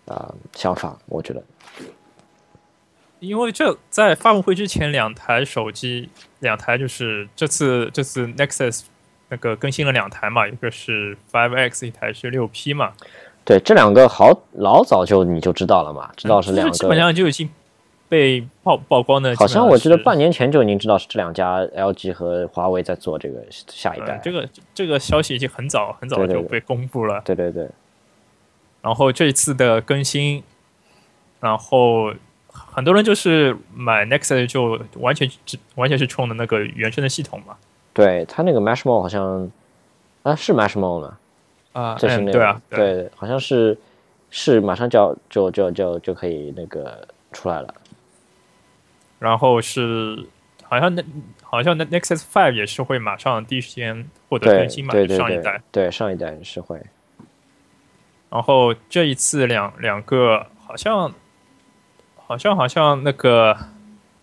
[0.06, 1.40] 啊、想法，我觉得。
[3.20, 6.10] 因为这在发布会之前，两台手机，
[6.40, 8.82] 两台就是这次这次 Nexus
[9.28, 12.92] 那个更新了两台嘛，一个是 Five X，一台是六 P 嘛，
[13.46, 17.48] 对这两个好老早就你就知道了嘛，知道是两就是基本，上就已经
[18.08, 27.22] 被曝曝光的，好像我记得半年年前就已经知道是这两家 LG 和华为在做这个下一代，这个这个消息已经很早很早就被公布了。
[27.24, 27.68] 对对对。
[28.82, 30.42] 然后这次的更新，
[31.40, 32.12] 然后
[32.48, 37.56] 很多人就是买 Nexus 就完全只完全是冲的那个原生的系统嘛。
[37.92, 39.50] 对它那个 Meshmo 好像
[40.22, 41.18] 啊是 Meshmo 吗？
[41.76, 43.76] 啊，最新那个、嗯对啊，对，好像是
[44.30, 47.74] 是马上就要就就就就可以那个出来了。
[49.18, 50.26] 然后是
[50.62, 51.04] 好像那
[51.42, 55.90] 好像那 Nexus Five 也是会马上第一时间获得更新嘛，对对上一代对。
[55.90, 56.80] 上一代是会。
[58.30, 61.12] 然后这一次两两个好像
[62.16, 63.56] 好像好像那个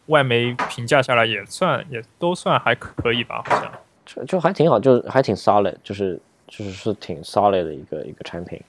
[0.07, 3.71] 外媒评价下来也算也都算还可以吧，好像。
[4.05, 8.60] 就就还挺好，就还挺 solid，就是就是是挺 solid 的一个一个产品，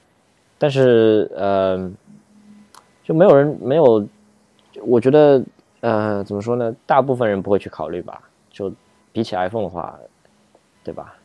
[0.58, 1.90] 但是呃，
[3.02, 4.06] 就没有人没有，
[4.82, 5.42] 我觉得
[5.80, 6.74] 呃怎么说呢？
[6.86, 8.20] 大部分人不会去考虑吧。
[8.50, 8.72] 就
[9.12, 9.98] 比起 iPhone 的话，
[10.84, 11.16] 对吧？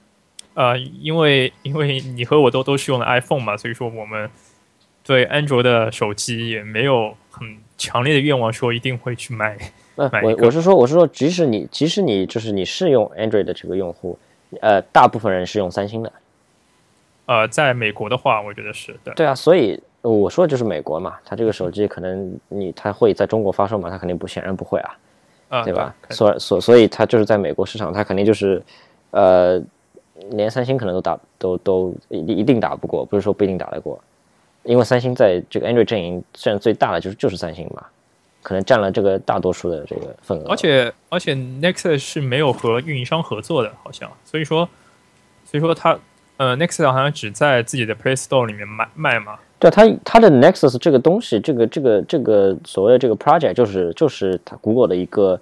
[0.55, 4.27] 呃，因为因为你和我都都是用的 iPhone 嘛，所以说我们
[5.03, 9.55] 对安卓的手机也没有很强烈的愿望说一定会去买。
[10.23, 14.17] 我我是说我是说，即使你即使你就是你是用 Android 的这个用户，
[14.59, 16.11] 呃，大部分人是用三星的。
[17.29, 19.13] 呃，在美国的话，我觉得是对。
[19.13, 24.97] 对啊，所以我说的就是美国嘛，它这个手机可能你它会在中国发售嘛，它肯定不显然不会啊。
[25.49, 25.93] 啊，对吧？
[26.01, 28.59] 肯所所所以它就是在美国市场，它肯定就是，
[29.11, 29.61] 呃，
[30.31, 33.99] 连三星可能都打都都一一定打不过，不是说不一定打得过，
[34.63, 37.85] 因为三星在这个 Android 阵营虽然最大的就是就是三星嘛，
[38.41, 40.49] 可能占了这个大多数的这个份额。
[40.49, 44.67] 而且而且 Nexus 是没有和运营商合作的，好像，所以说
[45.45, 45.95] 所以说它
[46.39, 49.37] 呃 Nexus 好像只在自己的 Play Store 里面卖卖嘛。
[49.59, 55.37] 对它它的 Nexus 这个东西，这个这个这个所谓的这个 project 就是就是它 Google 的一个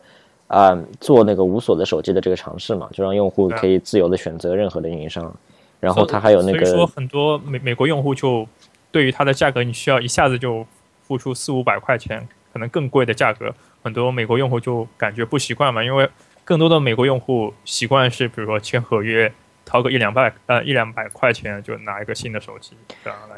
[0.48, 5.32] 啊、做那个无锁的手机的这个尝试嘛，就让用户可以自由的选择任何的运营商，
[5.80, 8.48] 然后它还有那所以说个很多美美国用户就
[8.92, 10.66] 对于它的价格，你需要一下子就
[11.04, 16.10] 付出四五百块钱，可能更贵的价格，很多美国用户就感觉不习惯嘛，因为
[16.44, 19.32] 更多的美国用户习惯是比如说签合约。
[19.67, 22.71] 掏个一两百呃一两百块钱就拿一个新的手机，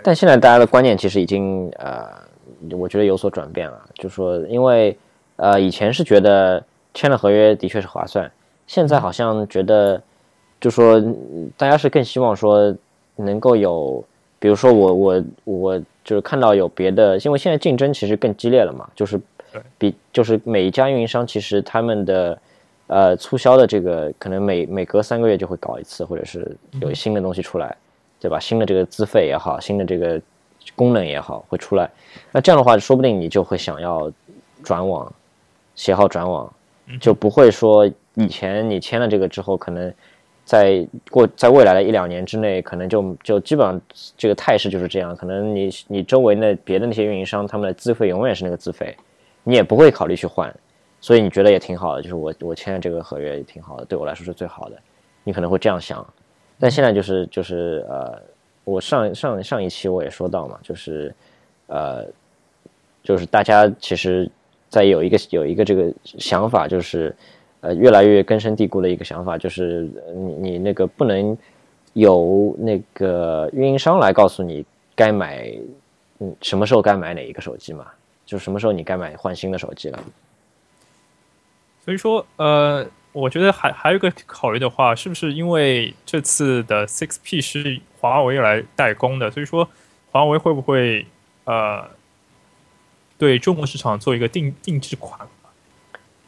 [0.03, 2.07] 但现在大家的观念其实已经呃，
[2.77, 3.81] 我觉得有所转变了。
[3.95, 4.95] 就说因为
[5.37, 6.63] 呃以前是觉得
[6.93, 8.31] 签了合约的确是划算，
[8.67, 9.99] 现在好像觉得
[10.61, 11.03] 就说
[11.57, 12.75] 大家是更希望说
[13.15, 14.05] 能够有，
[14.37, 19.19] 比如说我我我就是看到有别的，因为现在竞争其实更激烈了嘛，就是
[19.79, 22.39] 比就是每一家运营商其实他们的。
[22.89, 27.77] 呃，促销的这个可能每每隔三个月就会搞一次，或者是有新的东西出来，
[28.19, 28.39] 对吧？
[28.39, 30.19] 新的这个资费也好，新的这个
[30.75, 31.87] 功能也好会出来，
[32.31, 34.11] 那这样的话，说不定你就会想要
[34.63, 35.11] 转网，
[35.75, 36.51] 携号转网，
[36.99, 39.93] 就不会说以前你签了这个之后，可能
[40.43, 43.79] 在过在未来的一两年之内，可能就就基本上
[44.17, 48.97] 这个态势就是这样，可能你你周围那别的那些运营商，他们的资费永远是那个资费，
[49.43, 50.51] 你也不会考虑去换。
[51.01, 54.77] 所以你觉得也挺好的，就是我我签的这个合约也挺好的，对我来说是最好的，
[55.23, 56.05] 你可能会这样想，
[56.59, 58.21] 但现在就是就是呃，
[58.65, 61.15] 我上上上一期我也说到嘛，就是
[61.67, 62.05] 呃，
[63.01, 64.29] 就是大家其实，
[64.69, 67.15] 在有一个有一个这个想法，就是
[67.61, 71.37] 呃越来越根深蒂固的一个想法，就是你你那个不能
[71.93, 75.49] 由那个运营商来告诉你该买
[76.19, 77.87] 嗯什么时候该买哪一个手机嘛，
[78.25, 80.03] 就什么时候你该买换新的手机了。
[81.89, 89.67] 所以说，呃，我觉得还还有一个考虑的话，是不是因为这次的 Six P 是华为来代工的，所以说
[90.11, 91.07] 华为会不会
[91.45, 91.83] 呃
[93.17, 95.27] 对中国市场做一个定定制款？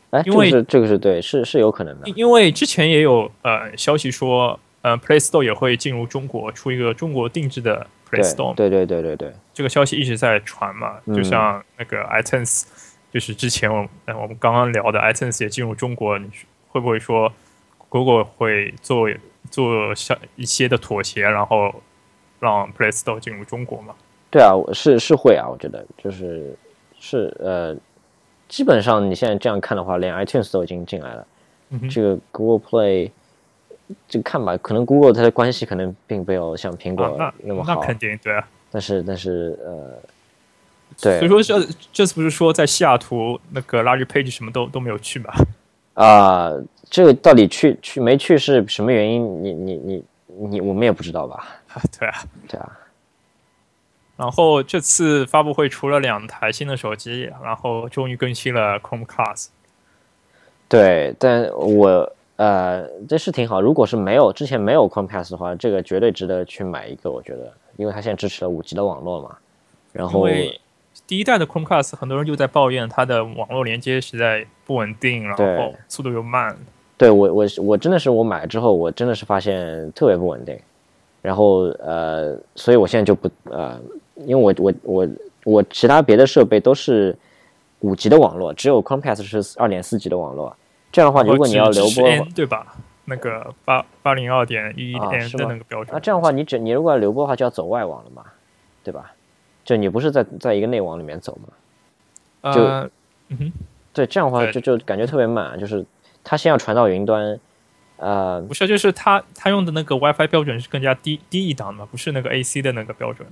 [0.10, 2.28] 哎，因为这个是这个是对，是是有可能的因。
[2.28, 12.64] 为之前也有呃消息说，呃，Play Store 也会进入中国出一个中国定制的 Play Store 对对对对对，这个消息一直在传嘛，嗯就像那个 iTunes，
[13.14, 16.30] 就是之前我呃我们刚刚聊的 iTunes 也进入中国，你
[16.70, 17.32] 会不会说
[17.90, 19.10] Google 会做
[19.50, 21.74] 做像一些的妥协，然后
[22.40, 23.94] 让 Play Store 进入中国吗？
[24.30, 26.56] 对啊，是是会啊，我觉得就是
[26.98, 27.76] 是呃，
[28.48, 31.28] 基本上你现在这样看的话，连 iTunes 都已经进来了。
[31.70, 33.12] 嗯这个 Google Play，
[34.08, 38.48] 这个看吧，可能 Google 它的关系可能并没有像苹果，那那么好，那肯定对啊。
[38.70, 40.00] 但是但是呃，
[41.00, 45.34] 对所以说这这次不是说在西雅图那个 Larry Page 什么都都没有去吗？
[45.94, 46.52] 啊、
[46.90, 49.44] 这个到底去去没去是什么原因？
[49.44, 50.04] 你你你
[50.50, 51.48] 你我们也不知道吧？
[51.74, 52.24] 啊，对啊。
[52.48, 52.78] 对啊，
[54.16, 59.48] 然后这次发布会除了两台新的手机，然后终于更新了 Chromecast。
[60.70, 63.62] 对，但我呃，这是挺好。
[63.62, 69.36] 如果是没有之前没有 Chromecast 的话，这个绝对值得去买一个，我觉得，因为它现在支持了五 G 的网络嘛。
[69.92, 70.61] 然后因为
[71.12, 76.58] 第一代的 Chromecast 很多人就在抱怨它的网络连接实在不稳定，然后速度又慢。
[76.98, 80.58] 对我我我真的是我买了之后，我真的是发现特别不稳定。
[81.22, 83.78] 然后呃，所以我现在就不呃，
[84.26, 85.08] 因为我我我
[85.44, 87.14] 我其他别的设备都是
[87.82, 90.56] 五 G 的网络，只有 Chromecast 是二点四 G 的网络。
[90.94, 92.74] 这样的话，如果你要留播对吧？
[93.04, 95.90] 那个八八零二点一一 N 的那个标准。
[95.92, 98.24] 那这样的话，你只你如果要留播的话，就要走外网了嘛，
[98.82, 99.12] 对吧？
[99.64, 101.54] 就你不是在在一个内网里面走嘛？
[102.42, 102.90] 呃，
[103.30, 103.52] 嗯哼，
[103.94, 105.86] 对，这样的话就就感觉特别慢，就是
[106.24, 107.40] 它先要传到云端，
[107.98, 113.28] 呃，不是，就是它它用的那个 WiFi 标准是更加低低一档的嘛，不是那个 AC 的那个标准。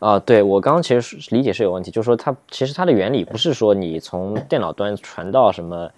[0.00, 5.88] 啊，对我刚刚其实是理解是有问题，就是说它其实它的原理不是说你从电脑端传到什么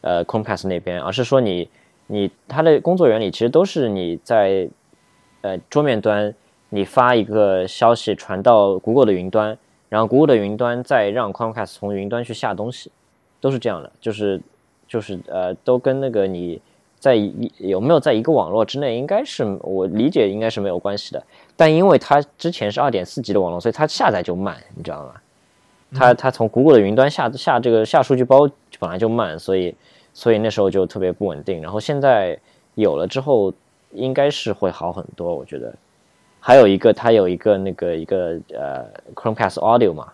[0.00, 1.68] 呃 Chromecast 那边，而是说你
[2.06, 4.66] 你它的工作原理其实都是你在
[5.42, 6.34] 呃桌面端
[6.70, 12.90] 你发一个消息传到 Google 的云端，然后 Google 的云端再让 Chromecast 从云端去下东西，
[13.40, 14.40] 都是这样的，就是
[14.88, 16.60] 就是呃都跟那个你
[16.98, 21.22] 在一有没有在一个网络之内，应该是我理解应该是没有关系的。
[21.56, 25.14] 但因为它之前是二点四 G 的网络，所以它下载就慢，你知道吗？
[25.92, 29.74] 它它从 Google 的云端下下这个下数据包本来就慢，所以
[30.14, 31.60] 所以那时候就特别不稳定。
[31.60, 32.38] 然后现在
[32.76, 33.52] 有了之后，
[33.92, 35.74] 应该是会好很多，我觉得。
[36.40, 40.12] 还有一个，它有一个那个一个呃 Chromecast Audio 嘛，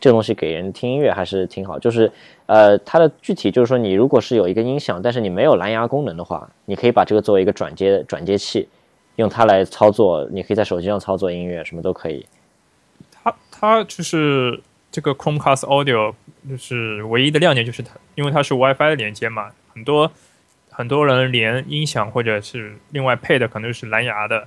[0.00, 1.78] 这东西给人听音乐还是挺好。
[1.78, 2.10] 就是
[2.46, 8.68] 呃，它的具体就是说，你如果是有一个音响，但是你没有蓝牙功能的话，你可以把这个作为一个转接转接器，
[9.16, 10.28] 用它来操作。
[10.32, 12.26] 你可以在手机上操作音乐，什么都可以。
[13.12, 14.60] 它它就是
[14.90, 16.14] 这个 Chromecast Audio，
[16.48, 20.10] 就是唯一的亮点就是它，因为它是 WiFi 的连接嘛，很多
[20.70, 24.46] 很多人连音响或者是另外配的可能就是蓝牙的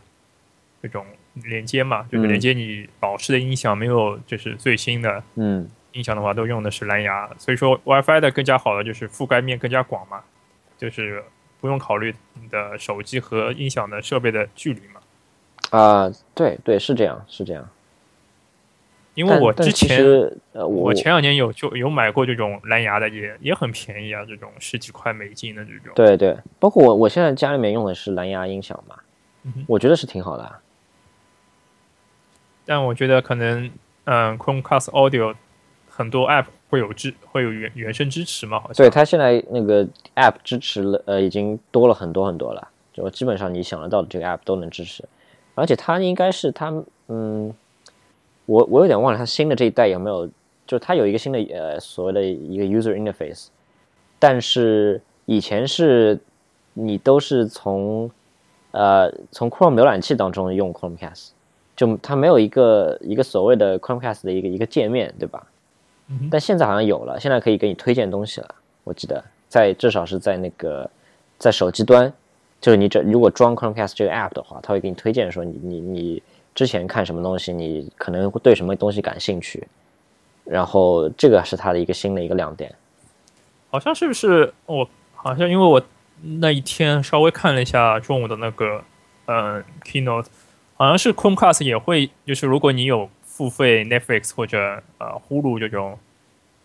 [0.82, 10.22] 这种连接嘛，就是嗯连接你老式的音响，没有就是最新的嗯，音响的话，都用的是蓝牙，所以说 WiFi 的更加好的就是覆盖面更加广嘛，
[10.78, 11.24] 就是
[11.60, 15.00] 不用考虑你的手机和音响的设备的距离嘛。
[15.70, 17.70] 啊、对对，是这样，是这样。
[19.14, 20.04] 因为我之前
[20.54, 25.94] 呃，我我前两年有就有买过这种蓝牙的，也也很便宜啊，这种十几块美金的这种。
[25.96, 28.96] 对对，包括我我现在家里面用的是蓝牙音响嘛，
[29.44, 30.60] 嗯我觉得是挺好的啊。
[32.66, 33.70] 但我觉得可能，
[34.06, 35.36] 嗯，Chromecast Audio
[35.90, 38.76] 很多 App 会有支会有原原声支持嘛，好像。
[38.76, 39.86] 对，它现在那个
[40.16, 45.04] App 支持了，呃，已经多了很多很多了，就基本上你想得到的这个 App 都能支持，
[45.56, 46.72] 而且它应该是它，
[47.08, 47.54] 嗯，
[48.46, 50.28] 我我有点忘了它新的这一代有没有，
[50.66, 53.48] 就是它有一个新的呃所谓的一个 User Interface，
[54.18, 56.20] 但是以前是
[56.74, 58.10] 你都是从
[58.72, 61.32] 呃从 Chrome 浏览器当中用 Chromecast，
[61.82, 65.44] 就它没有一个一个所谓的 Chromecast 的一个一个界面，对吧？
[66.10, 68.56] 嗯但现在好像有了，现在可以给你推荐东西了。
[68.84, 70.88] 我记得在至少是在那个
[71.40, 72.14] 在手机端，
[72.60, 76.24] 就是你这如果装 Chromecast 这个 app 的话，它会给你推荐说你你你
[76.54, 79.68] 之前看什么东西，你可能会对什么东西感兴趣，
[80.46, 82.72] 然后这个是它的一个新的一个亮点。
[83.72, 85.82] 好像是不是我好像因为我
[86.40, 88.84] 那一天稍微看了一下中午的那个
[89.26, 90.26] 嗯 keynote，
[90.82, 96.00] 好像是 Chromecast 也会，就是如果你有付费 Netflix 或者呃 Hulu 这种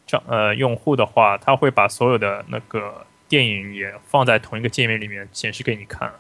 [0.06, 6.10] 账呃用户的话，它会把所有的那个电影也放在同一个界面里面显示给你看。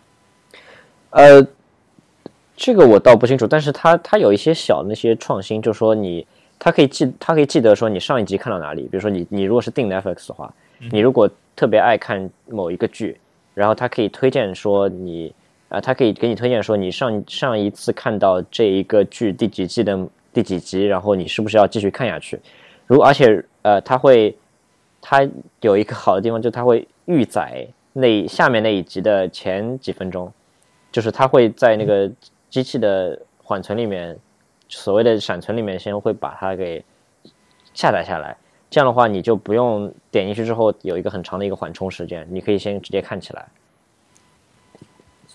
[1.08, 1.42] 呃，
[2.54, 6.26] 这个我倒不清楚，但是它它有一些小的那些创新，就是说你
[6.58, 8.82] 它可以记，它可以记得说你上一集看到哪里。
[8.82, 10.52] 比如说你你如果是订 Netflix 的话，
[10.92, 11.26] 你如果
[11.56, 13.18] 特别爱看某一个剧，
[13.54, 15.34] 然后它可以推荐说你
[15.68, 22.40] 啊，它可以给你推荐说你上上一次看到这一个剧第几季的第几集，然后你是不是要继续看下去？
[22.86, 24.36] 如而且呃，它会
[25.00, 25.28] 它
[25.60, 30.32] 有一个好的地方，就它会预载那下面那一集的前几分钟。
[30.92, 32.10] 就是它会在那个
[32.48, 34.16] 机器的缓存里面，
[34.66, 36.82] 所谓的闪存里面，先会把它给
[37.74, 38.34] 下载下来。
[38.70, 43.46] 这样的话，你就不用点进去之后有一个很长的一个缓冲时间，你可以先直接看起来。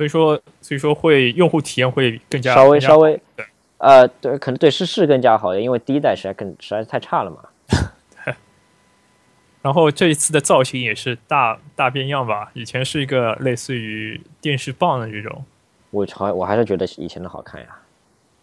[0.02, 3.46] 所以说，所以说会用户体验会更加稍微稍微对，
[3.78, 7.38] 呃，对，可能对是是更加好的，因为第一代实在更实在是太差了嘛。
[9.62, 12.50] 然后这一次的造型也是大大变样吧？
[12.56, 15.46] 以前是一个类似于电视棒的这种。
[15.92, 17.68] 我还我还是觉得以前的好看呀。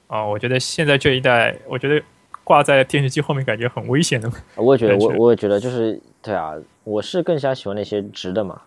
[0.07, 2.01] 啊、我觉得现在这一代，我觉得
[2.45, 4.31] 挂在电视机后面感觉很危险的。
[4.55, 6.55] 我也觉得，我我也觉得就是对啊，
[6.85, 8.63] 我是更加喜欢那些直的嘛，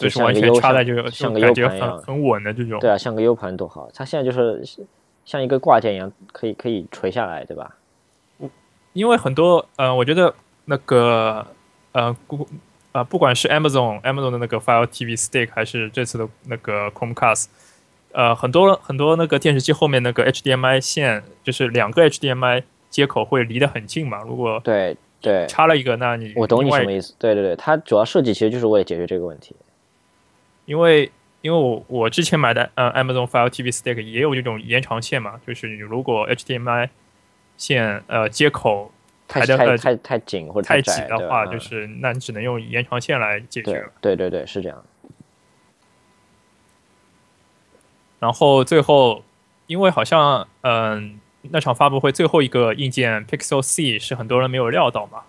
[0.00, 2.02] 就是完全插在就有像个感觉很优盘一样。
[2.02, 2.80] 很稳的这种。
[2.80, 4.62] 对啊，像个 U 盘多好，它现在就是
[5.24, 7.76] 像一个挂件一样，可以可以垂下来，对吧？
[8.92, 10.34] 因为很多呃，我觉得
[10.64, 11.46] 那个
[11.92, 12.48] 呃，Google
[12.92, 17.46] 呃，不管是 Amazon Amazon 的那个 Fire TV Stick，还是这次的那个 Chromecast，
[18.10, 24.22] 呃，很多很多那个电视机后面那个 HDMI 线，就是两个 HDMI 接口会离得很近嘛。
[24.22, 27.14] 如果对对，插了一个，那你我懂你什么意思。
[27.16, 29.54] 对对对，它主要设计其实就是为了解决这个问题。
[30.64, 31.10] 因为
[31.42, 36.88] 因为我我之前买的呃 Amazon Fire TV Stick 也有这种延长线嘛，就是你如果 HDMI
[37.56, 38.92] 线呃接口
[39.26, 43.92] 太排的呃太太太紧或者太窄的话，就嗯是那你只能用延长线来解决了。
[44.00, 44.84] 对对对是这样。
[48.18, 49.24] 然后最后，
[49.66, 55.22] 因为好像嗯、那场发布会最后一个硬件 Pixel C 是很多人没有料到嘛，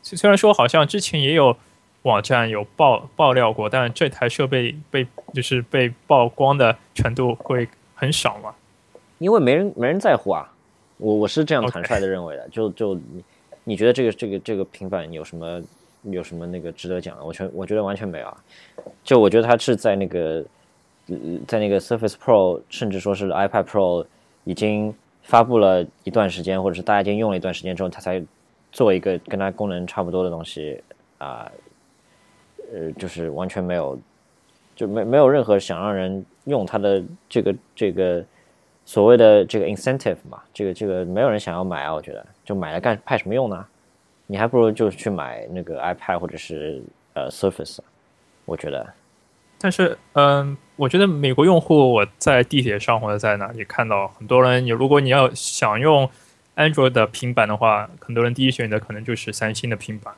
[0.00, 1.56] 虽虽然说好像之前也有
[2.02, 8.54] 网站有爆爆料过，但这台设备被就是被曝光的程度会很少嘛。
[9.18, 10.50] 因为没人没人在乎啊，
[10.96, 12.48] 我我是这样坦率的认为的。
[12.48, 13.24] 就就你
[13.64, 15.62] 你觉得这个这个这个平板有什么
[16.04, 17.24] 有什么那个值得讲的？
[17.24, 18.44] 我全我觉得完全没有啊。
[19.04, 20.42] 就我觉得它是在那个
[21.08, 24.06] 呃在那个 Surface Pro，甚至说是 iPad Pro
[24.44, 28.22] 已经发布了一段时间，或者是大家已经用了一段时间之后，它才
[28.72, 30.82] 做一个跟它功能差不多的东西
[31.18, 31.52] 啊、呃，
[32.72, 33.98] 呃就是完全没有
[34.74, 38.24] 就没没有任何想让人用它的这个这个
[38.84, 43.64] 所谓的这个 incentive 嘛，这个这个没有人想要买啊，我觉得就买了干派什么用呢？
[44.26, 46.82] 你还不如就去买那个 iPad 或者是
[47.14, 47.78] 呃 Surface，
[48.44, 48.88] 我觉得
[49.58, 56.08] 但是，嗯，我觉得美国用户我在地铁上或者在哪里看到很多人，你如果你要想用
[56.54, 60.14] 安卓的平板的话，很多人第一选择可能就是三星的平板，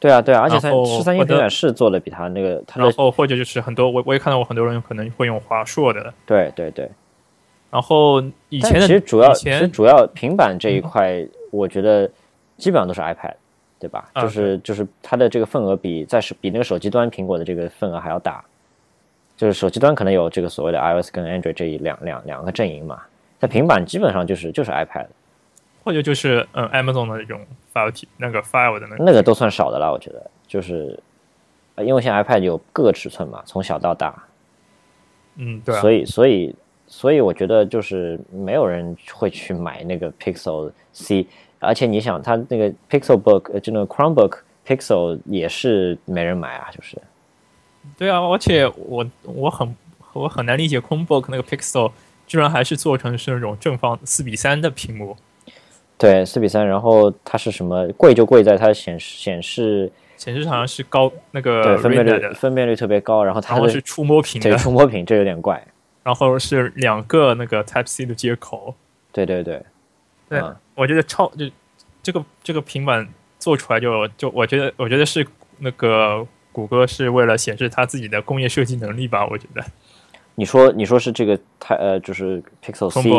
[0.00, 6.90] 对啊对啊，而且三然后是三星我的平板是做的比它那个它的然后或者就是很多我我也看到过很多人可能会用华硕的，对对对，
[7.70, 11.22] 然后以前的其实主要其实主要平板这一块，
[11.52, 12.10] 我觉得
[12.56, 13.34] 基本上都是 iPad，
[13.78, 14.08] 对吧？
[14.14, 18.42] 啊就是就是它的这个份额比在是比那个手机端苹果的这个份额还要大，
[19.36, 23.02] 就是手机端可能有这个所谓的 iOS 跟 Android 这一两两两个阵营嘛，
[23.38, 25.06] 在平板基本上就是就是 iPad，
[25.82, 27.40] 或者就是嗯 Amazon 的那种
[27.72, 30.98] file 体那个 file 的那个，那个都算少的了，我觉得就是。
[31.76, 34.22] 呃因为现在 iPad 有各个尺寸嘛，从小到大，
[35.36, 36.54] 嗯，对啊，所以所以
[36.86, 41.26] 所以我觉得就是没有人会去买那个 Pixel C，
[41.60, 46.98] 而且你想，它那个 Pixel Book 呃就那个 Chromebook Pixel 也是没人买啊，就是。
[47.96, 49.74] 对啊，而且我我很
[50.12, 51.92] 我很难理解 Chromebook 那个 Pixel
[52.26, 55.16] 居然还是做成是那种正方四比三的屏幕，
[56.00, 65.62] 对四比三，然后它是什么贵就贵在它显示显示显示好像是高那个对分辨率的，分辨率特别高，然后它的然后是触摸屏对的，触摸屏这有点怪，
[66.02, 68.74] 然后是两个那个 Type C 的接口。
[69.12, 69.62] 对对对，
[70.28, 71.44] 对，嗯我觉得超就
[72.02, 73.06] 这个这个平板
[73.38, 75.26] 做出来就就我觉得我觉得是
[75.58, 79.62] 那个谷歌是为了显示它自己的工业设计能力吧，我觉得
[80.34, 83.10] 你说你说是这个它呃就是 Pixel C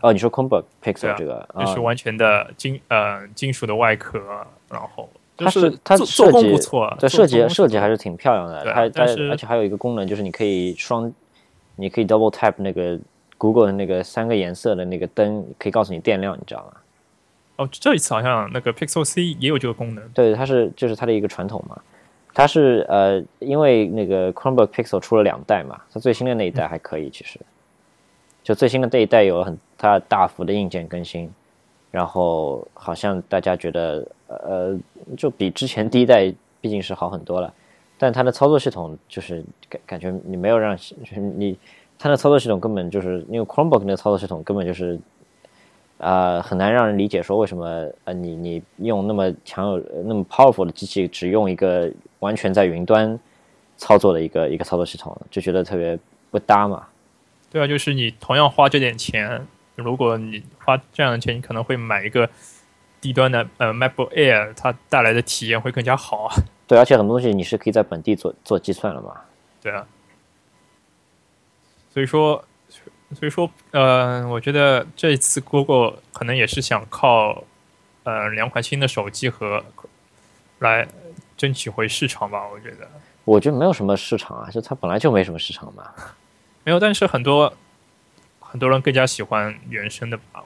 [0.00, 4.20] 哦，你说 Chromebook Pixel 啊这个啊就是完全的金呃金属的外壳，
[4.70, 8.72] 然后它是它做做工设计不错，对，设计设计还是挺漂亮的。
[8.72, 11.12] 它但是而且还有一个功能，就是你可以双，
[11.76, 12.98] 你可以 double tap 那个
[13.36, 16.72] Google 的那个三个颜色的那个灯，可以告诉你电量，你知道吗？
[17.56, 21.76] 哦，这一次好像那个 Pixel C 也有这个功能，对，它是就是它的一个传统嘛。
[22.34, 27.40] 它是呃，因为那个 Chromebook Pixel 出了两代嘛，它最新的那一代还可以，其实
[28.42, 31.28] 就最新的这一代有了很它大幅的硬件更新，
[31.90, 34.78] 然后好像大家觉得呃，
[35.16, 37.52] 就比之前第一代毕竟是好很多了，
[37.98, 40.76] 但它的操作系统就是感感觉你没有让
[41.36, 41.58] 你
[41.98, 44.98] 它的操作系统根本就是因为 Chromebook 那个操作系统根本就是。
[45.98, 51.90] 啊，很难让人理解说为什么呃，你你用那么强有那么 powerful 的机器，只用一个
[52.20, 53.18] 完全在云端
[53.76, 55.98] 操作的一个一个操作系统，就觉得特别
[56.30, 56.86] 不搭嘛。
[57.50, 59.44] 对啊，就是你同样花这点钱，
[59.74, 62.30] 如果你花这样的钱，你可能会买一个
[63.00, 66.30] 低端的呃 MacBook Air，它带来的体验会更加好。
[66.68, 69.22] 对，而且很多东西你是可以在本地做做计算了嘛。
[69.60, 69.84] 对啊，
[71.90, 72.44] 所以说。
[73.14, 77.42] 所以说，呃，我觉得这一次 Google 可能也是想靠，
[78.04, 79.64] 呃，两款新的手机和
[80.58, 80.86] 来
[81.36, 82.46] 争取回市场吧。
[82.46, 82.86] 我觉得，
[83.24, 85.84] 我觉得没有什么市场啊，就它本来就没什么市场嘛。
[86.64, 87.50] 没有，但是很多
[88.40, 90.44] 很多人更加喜欢原生的吧。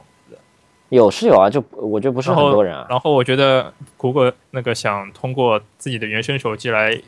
[0.90, 2.86] 有是有啊，就我觉得不是很多人啊。
[2.88, 7.00] 然后我觉得 Google 那个想通过自己的原生手机来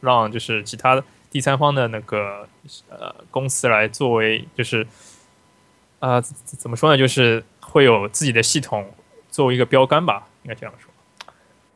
[0.00, 1.04] 让就是其他的。
[1.32, 2.46] 第三方的那个
[2.90, 4.86] 呃公司来作为就是
[5.98, 6.98] 啊怎么说呢？
[6.98, 8.86] 就是会有自己的系统
[9.30, 10.90] 作为一个标杆吧，应该这样说。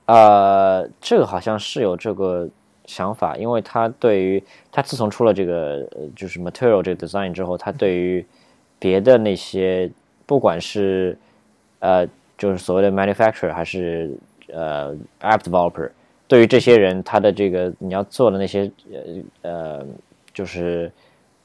[0.05, 2.47] 呃，这个好像是有这个
[2.85, 8.25] 想法，因为他对于他自从出了这个就是 Material 这个 Design 之后，他对于
[8.79, 9.91] 别的那些
[10.27, 11.19] 不管是
[11.79, 14.15] 呃就是所谓的 Manufacturer 还是
[14.53, 15.91] 呃 App Developer。
[16.29, 18.71] 对于这些人，他的这个你要做的那些
[19.43, 19.87] 呃呃，
[20.35, 20.91] 就是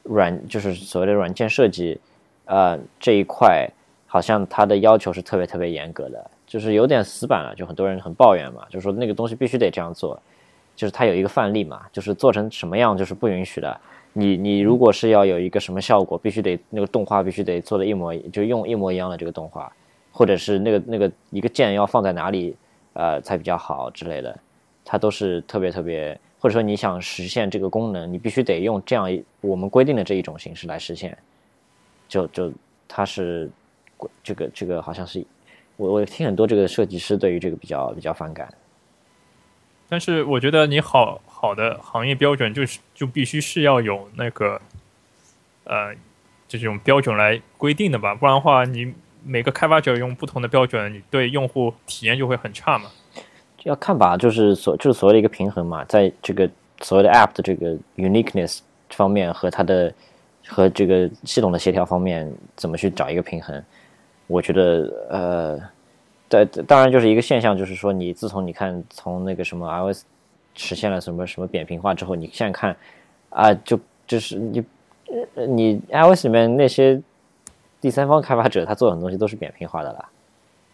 [0.03, 1.99] 软就是所谓的软件设计，
[2.45, 3.69] 呃这一块
[4.07, 10.19] 好像他的要求是特别特别严格的，就是有点死板了，就很多人很抱怨嘛，就是说那个东西必须得这样做，
[10.75, 13.79] 就是他有一个范例嘛，就是做成什么样就是不允许的。
[14.13, 19.71] 你你如果是要有一个什么效果，必须得那个动画必须得做的一模就用一模一样的这个动画，
[20.11, 22.55] 或者是那个那个一个键要放在哪里
[22.93, 24.37] 呃才比较好之类的。
[24.83, 31.17] 它都是特别特别，或者说你想实现这个功能，你必须得用这样一我们规定的这一种形式来实现。
[32.07, 32.51] 就就
[32.87, 33.49] 它是
[34.23, 35.25] 这个这个好像是
[35.77, 38.53] 我我听很多这个设计师对于这个比较比较反感。
[39.87, 44.61] 但是我觉得你好好的行业标准就是就必须是要有那个
[45.63, 45.93] 呃
[46.47, 52.89] 这种标准来规定的吧，不然的话你每个开发者用不同的标准，你对用户体验就会很差嘛。
[53.63, 56.49] 要看吧，就是所就是所谓的一个平衡嘛，在这个
[56.81, 58.59] 所谓的 App 的这个 uniqueness
[58.89, 59.93] 方面和它的
[60.47, 63.63] 和这个系统的协调方面，怎么去找一个平衡？
[64.25, 65.59] 我觉得，呃，
[66.27, 70.05] 在当然就是一个现象，就是说你自从你看从那个什么 iOS
[70.55, 72.75] 实现了什么什么扁平化之后，你现在看
[73.29, 74.63] 啊，就就是你
[75.47, 76.99] 你 iOS 里面那些
[77.79, 80.09] 第三方开发者他做很多东西都是扁平化的了，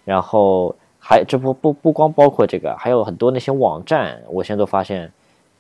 [0.06, 0.74] 然后。
[1.00, 5.12] 还这不不不光包括这个，还有很多那些网站，我现在都发现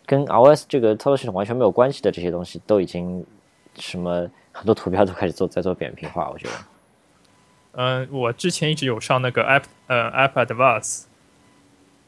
[0.05, 3.25] 跟 iOS 这个操作系统完全没有关系的这些东西，都已经
[3.75, 6.29] 什么很多图标都开始做在做扁平化。
[6.29, 6.53] 我觉得，
[7.73, 11.03] 嗯，我之前一直有上那个 App 呃 App Advice，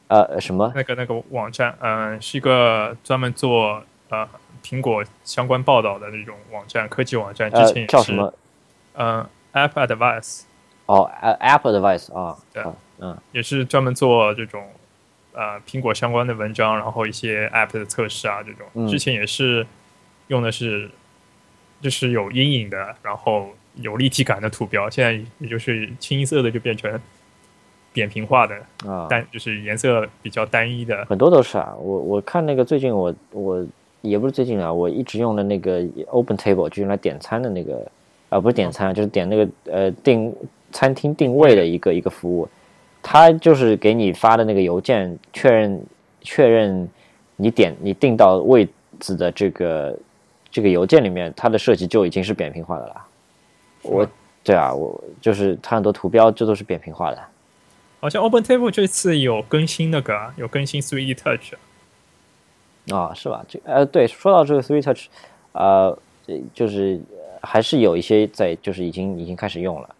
[0.08, 4.28] 呃什么那个那个网站，嗯，是一个专门做呃
[4.62, 7.50] 苹果相关报道的那种网站，科技网站。
[7.50, 8.34] 之前叫什么？
[8.94, 10.42] 嗯，App Advice。
[10.86, 12.62] 哦，App Advice 啊，对。
[13.00, 14.62] 嗯，也是专门做这种，
[15.32, 18.88] 呃，苹果相关的文章，然后一些 App 的测试啊，这种。
[18.88, 19.66] 之前也是
[20.28, 20.90] 用的是，
[21.80, 27.00] 就是有阴影的，然后有立体感的图标，现在也就是清一色的就变成
[27.92, 28.54] 扁平化的
[28.86, 31.04] 啊，但就是颜色比较单一的。
[31.06, 33.66] 很多都是啊，我我看那个最近我我
[34.02, 37.90] 也不是最近啊，我一直用的那个 Open Table 就用来点餐的那个，
[38.28, 40.34] 啊，不是点餐，就是点那个呃定
[40.70, 42.48] 餐厅定位的一个一个服务。
[43.02, 45.82] 他就是给你发的那个邮件，确认
[46.20, 46.88] 确认
[47.36, 49.98] 你点你定到位置的这个
[50.50, 53.06] 这个邮件里面，它的设计就已经是扁平化的了。
[53.82, 54.06] 我
[54.44, 57.18] 对啊，我就是它很多图标这都是扁平化的。
[58.00, 61.54] 好像 Open Table 这次有更新那个，有更新 Three D Touch。
[62.90, 63.44] 啊，是吧？
[63.46, 65.06] 这呃，对，说到这个 Three Touch，
[65.52, 65.96] 呃，
[66.54, 67.00] 就是
[67.42, 69.94] 还是有一些在，就是已经已经开始用了。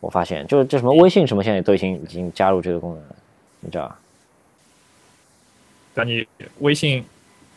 [0.00, 3.16] 我发现，就是这什么微信什么，现在都已经已经加入这个功能了，
[3.60, 3.98] 你知道吧？
[5.94, 6.24] 那你
[6.60, 7.04] 微信，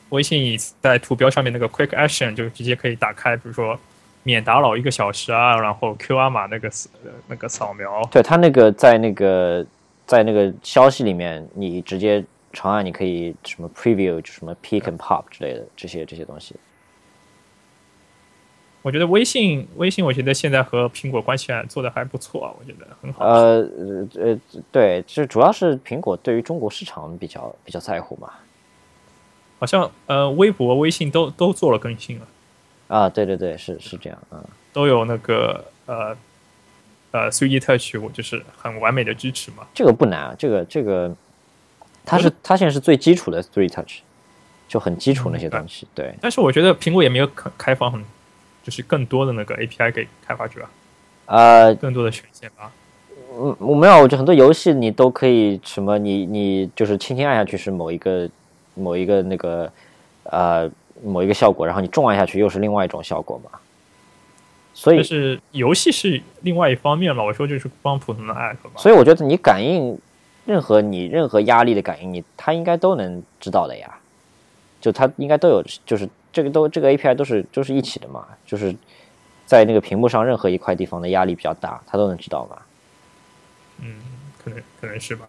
[0.10, 3.80] 微信在图标上面那个 Quick Action 就直接可以打开，比如说
[4.24, 6.72] 免打扰一个小时啊，然后 QR 码那个
[7.28, 8.02] 那个扫描。
[8.12, 9.64] 对，它那个在那个
[10.08, 16.56] 在那个消息里面，你直接长按你可以什么 preview 就什么 pick and pop 之类的这些这些东西。
[18.84, 23.24] 我觉得微信，微信，我觉得现在和苹果关系还做的还不错啊，我觉得很好。
[23.26, 23.68] 呃
[24.16, 24.40] 呃，
[24.72, 28.32] 对，这主要是苹果对于中国市场比较比较在乎嘛。
[29.60, 32.28] 好像呃，微博、微信都都做了更新了。
[32.88, 36.18] 啊，对对对，是是这样，嗯，都有那个呃
[37.12, 39.68] 呃 3D Touch，我就是很完美的支持嘛。
[39.76, 41.16] 这个不难，这个这个，
[42.04, 44.00] 它是它现在是最基础的 3D Touch，
[44.68, 45.88] 就很基础那些东西。
[45.94, 48.04] 对，但是我觉得苹果也没有开开放很。
[48.64, 50.62] 就是更多的那个 API 给开发者，
[51.26, 52.72] 呃，更多的权限吧。
[53.34, 58.30] 嗯，我没有，我觉得很多游戏你都可以什么，你你就是轻轻按下去是某一个
[58.76, 59.72] 某一个那个
[60.26, 60.70] 呃
[61.03, 63.49] 某一个效果，然后你重按下去又是另外一种效果嘛。
[64.74, 68.72] 所以是游戏是另外一方面嘛，我说就是帮普通的 App 嘛。
[68.78, 69.97] 所以我觉得你感应
[70.45, 73.89] 任何你任何压力的感应，你它应该都能知道的呀。
[74.80, 76.07] 就它应该都有，就是。
[76.34, 78.74] 这个都这个 API 都是都是一起的嘛，就是
[79.46, 82.58] 在那个屏幕上任何一块地方的压力比较大，它都能知道嘛。
[83.80, 83.96] 嗯，
[84.42, 85.28] 可能可能是吧。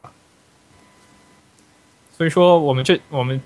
[2.17, 3.43] 所以说，我们这我们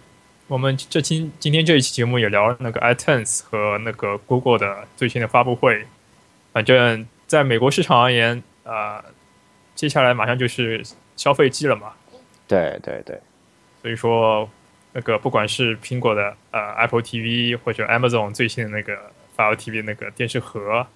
[0.48, 5.86] 我们这今今天这一期节目也聊了那个 iTunes 和那个 Google 的最新的发布会。
[6.52, 9.02] 反正在美国市场而言，呃，
[9.74, 10.84] 接下来马上就是
[11.16, 11.92] 消费季了嘛。
[12.46, 13.18] 对对对。
[13.80, 14.48] 所以说。
[14.96, 18.96] 那个不管是苹果的呃 Apple TV 或者 Amazon 最新的那个
[19.36, 20.86] Fire TV 那个电视盒，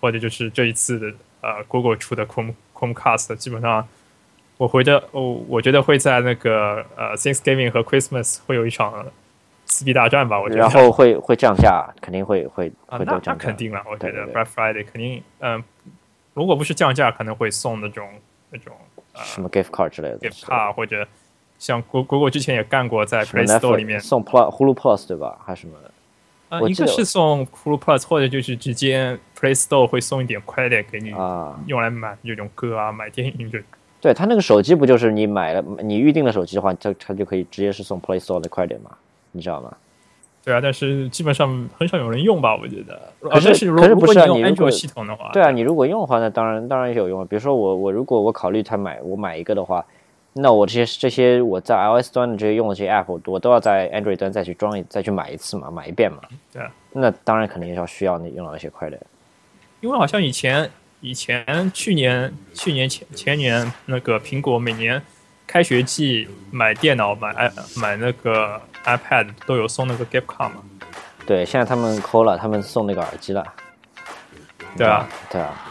[0.00, 3.86] 或者就是这一次的呃 Google 出的 Chrome Chromecast，基本上
[4.56, 9.06] 我回的我我觉得会在那个呃 Thanksgiving 和 Christmas 会有一场
[9.66, 10.62] 撕逼大战吧，我觉得。
[10.62, 13.30] 然后会会降价，肯定会会会降价。
[13.30, 15.62] 那肯定了，我觉得 Black Friday 肯定嗯，
[16.34, 18.08] 如果不是降价，可能会送那种
[18.50, 18.76] 那种
[19.12, 21.06] 呃什么 gift card 之类的 gift card 或者。
[21.60, 25.38] 像果果果之前也干过，在 Play Store 里面送 Plus Hulu Plus 对吧？
[25.44, 25.74] 还是什么？
[26.48, 33.58] 呃，一个是送 Hulu Plus，或者就是直接 Play Store 会送一点 credit 给你啊，用来买这种歌啊，买电影就。
[34.00, 38.92] 对他那个手机不就是你买了你预定了手机的话，他他就可以直接是送 Play Store 的 credit 嘛？
[39.32, 39.76] 你知道吗？
[40.42, 42.56] 对啊，但是基本上很少有人用吧？
[42.56, 42.98] 我觉得。
[43.20, 45.30] 可是可是不是你安卓系统的话？
[45.34, 47.26] 对啊，你如果用的话，那当然当然有用。
[47.26, 49.84] 比如说我我如果我考虑他买我买一个的话。
[50.32, 56.18] 那我这些这些我在 iOS 端的这些用的这些 App，我都要在 Android 端再去装一再去买一次嘛，买一遍嘛。
[56.52, 56.62] 对。
[56.92, 58.98] 那当然肯定要需要你用到一些快的。
[59.80, 60.70] 因为好像以前
[61.00, 65.02] 以前去年去年前前年那个苹果每年
[65.46, 70.62] 开学季买电脑买 i 买那个 iPad 都有送那个 Gift Card 嘛。
[71.26, 73.44] 对，现在他们抠了，他们送那个耳机了。
[74.76, 75.66] 对啊，对啊。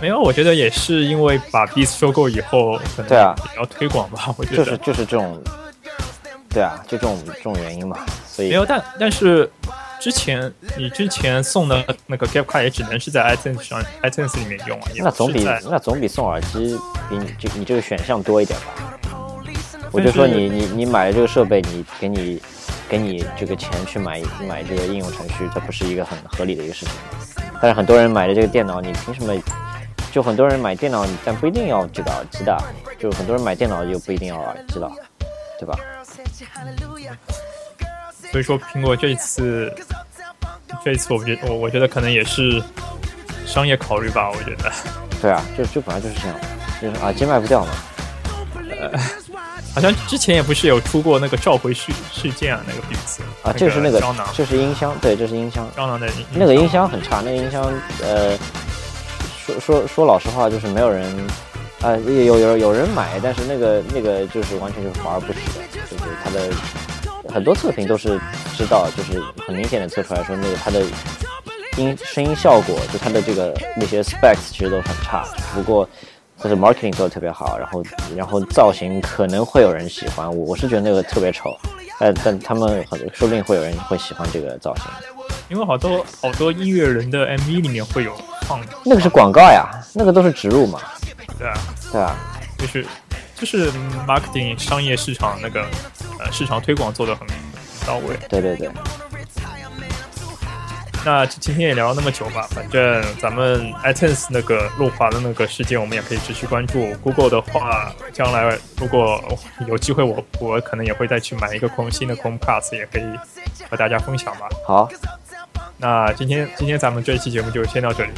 [0.00, 4.34] 没有，我觉得也是因为把 b e a s 收购以后，对啊，也要推广吧。
[4.36, 5.42] 我觉得就是就是这种，
[6.48, 7.98] 对啊，就这种这种原因嘛。
[8.26, 9.50] 所以没有，但但是
[10.00, 14.88] 之前你之前送的那个 Gift Card 也只能是在 iTunes 上 iTunes 里面用啊。
[14.98, 18.98] 那总比那总比送耳机比你这你这个选项多一点吧？
[19.90, 22.40] 我就说你你你买了这个设备，你给你
[22.88, 26.94] 给你这个钱去买买这个应用程序，这不是一个很合理的一个事情。
[27.60, 29.34] 但是很多人买的这个电脑，你凭什么？
[30.10, 32.56] 就很多人买电脑，但不一定要这个耳机的。
[32.98, 34.90] 就很多人买电脑又不一定要耳机了，
[35.58, 35.78] 对吧？
[38.30, 39.72] 所以说，苹果这一次，
[40.84, 42.62] 这一次，我觉我我觉得可能也是
[43.46, 44.30] 商业考虑吧。
[44.30, 44.72] 我觉得。
[45.20, 46.36] 对啊，就就本来就是这样，
[46.80, 47.70] 就是耳机卖不掉嘛。
[48.80, 48.90] 呃，
[49.78, 54.00] 好像之前也不是有出过那个召回事事件啊，那个名字啊，就是那个，
[54.34, 55.68] 这是音箱，对，这是音箱。
[55.76, 57.62] 胶囊的那个音箱很差，那个音箱
[58.02, 58.36] 呃。
[59.48, 61.10] 说说说老实话，就是没有人，
[61.80, 66.50] 啊，有有有人买，但是那个那个就是完全就是华而不实的，就是它的
[67.32, 68.20] 很多测评都是
[68.54, 70.82] 知道，就是很明显的测出来说那个它的
[71.78, 75.24] 音声音效果，就它的这个那些 specs 其实都很差，
[75.54, 75.88] 不过
[76.42, 77.82] 就是 marketing 做的特别好，然后
[78.16, 81.56] 然后造型可能会有人喜欢，我我是觉得那个特别丑，
[81.98, 84.84] 但但他们很说不定会有人会喜欢这个造型。
[85.48, 90.78] 因为好多好多音乐人的 MV 里面会有放，那个是广告呀，那个都是植入嘛。
[91.38, 91.54] 对啊，
[91.90, 92.16] 对啊，
[92.58, 92.86] 就是
[93.34, 93.72] 就是
[94.06, 95.62] marketing 商业市场那个
[96.20, 97.26] 呃市场推广做的很
[97.86, 98.16] 到位。
[98.28, 98.70] 对对对。
[101.10, 106.92] 那今天也聊了那么久嘛，反正咱们 iTunes 那个路滑的那个事件，我们也可以持续关注。
[107.02, 109.18] Google 的话，将来如果
[109.66, 113.04] 有机会，我我可能也会再去买一个空新的 Chromecast，也可以
[113.70, 114.50] 和大家分享吧。
[114.66, 114.86] 好。
[115.78, 118.10] 那今天今天咱们这一期节目就先到这里，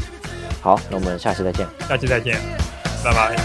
[0.61, 2.41] 好，那我们下期再见，下期再见，
[3.05, 3.37] 拜拜。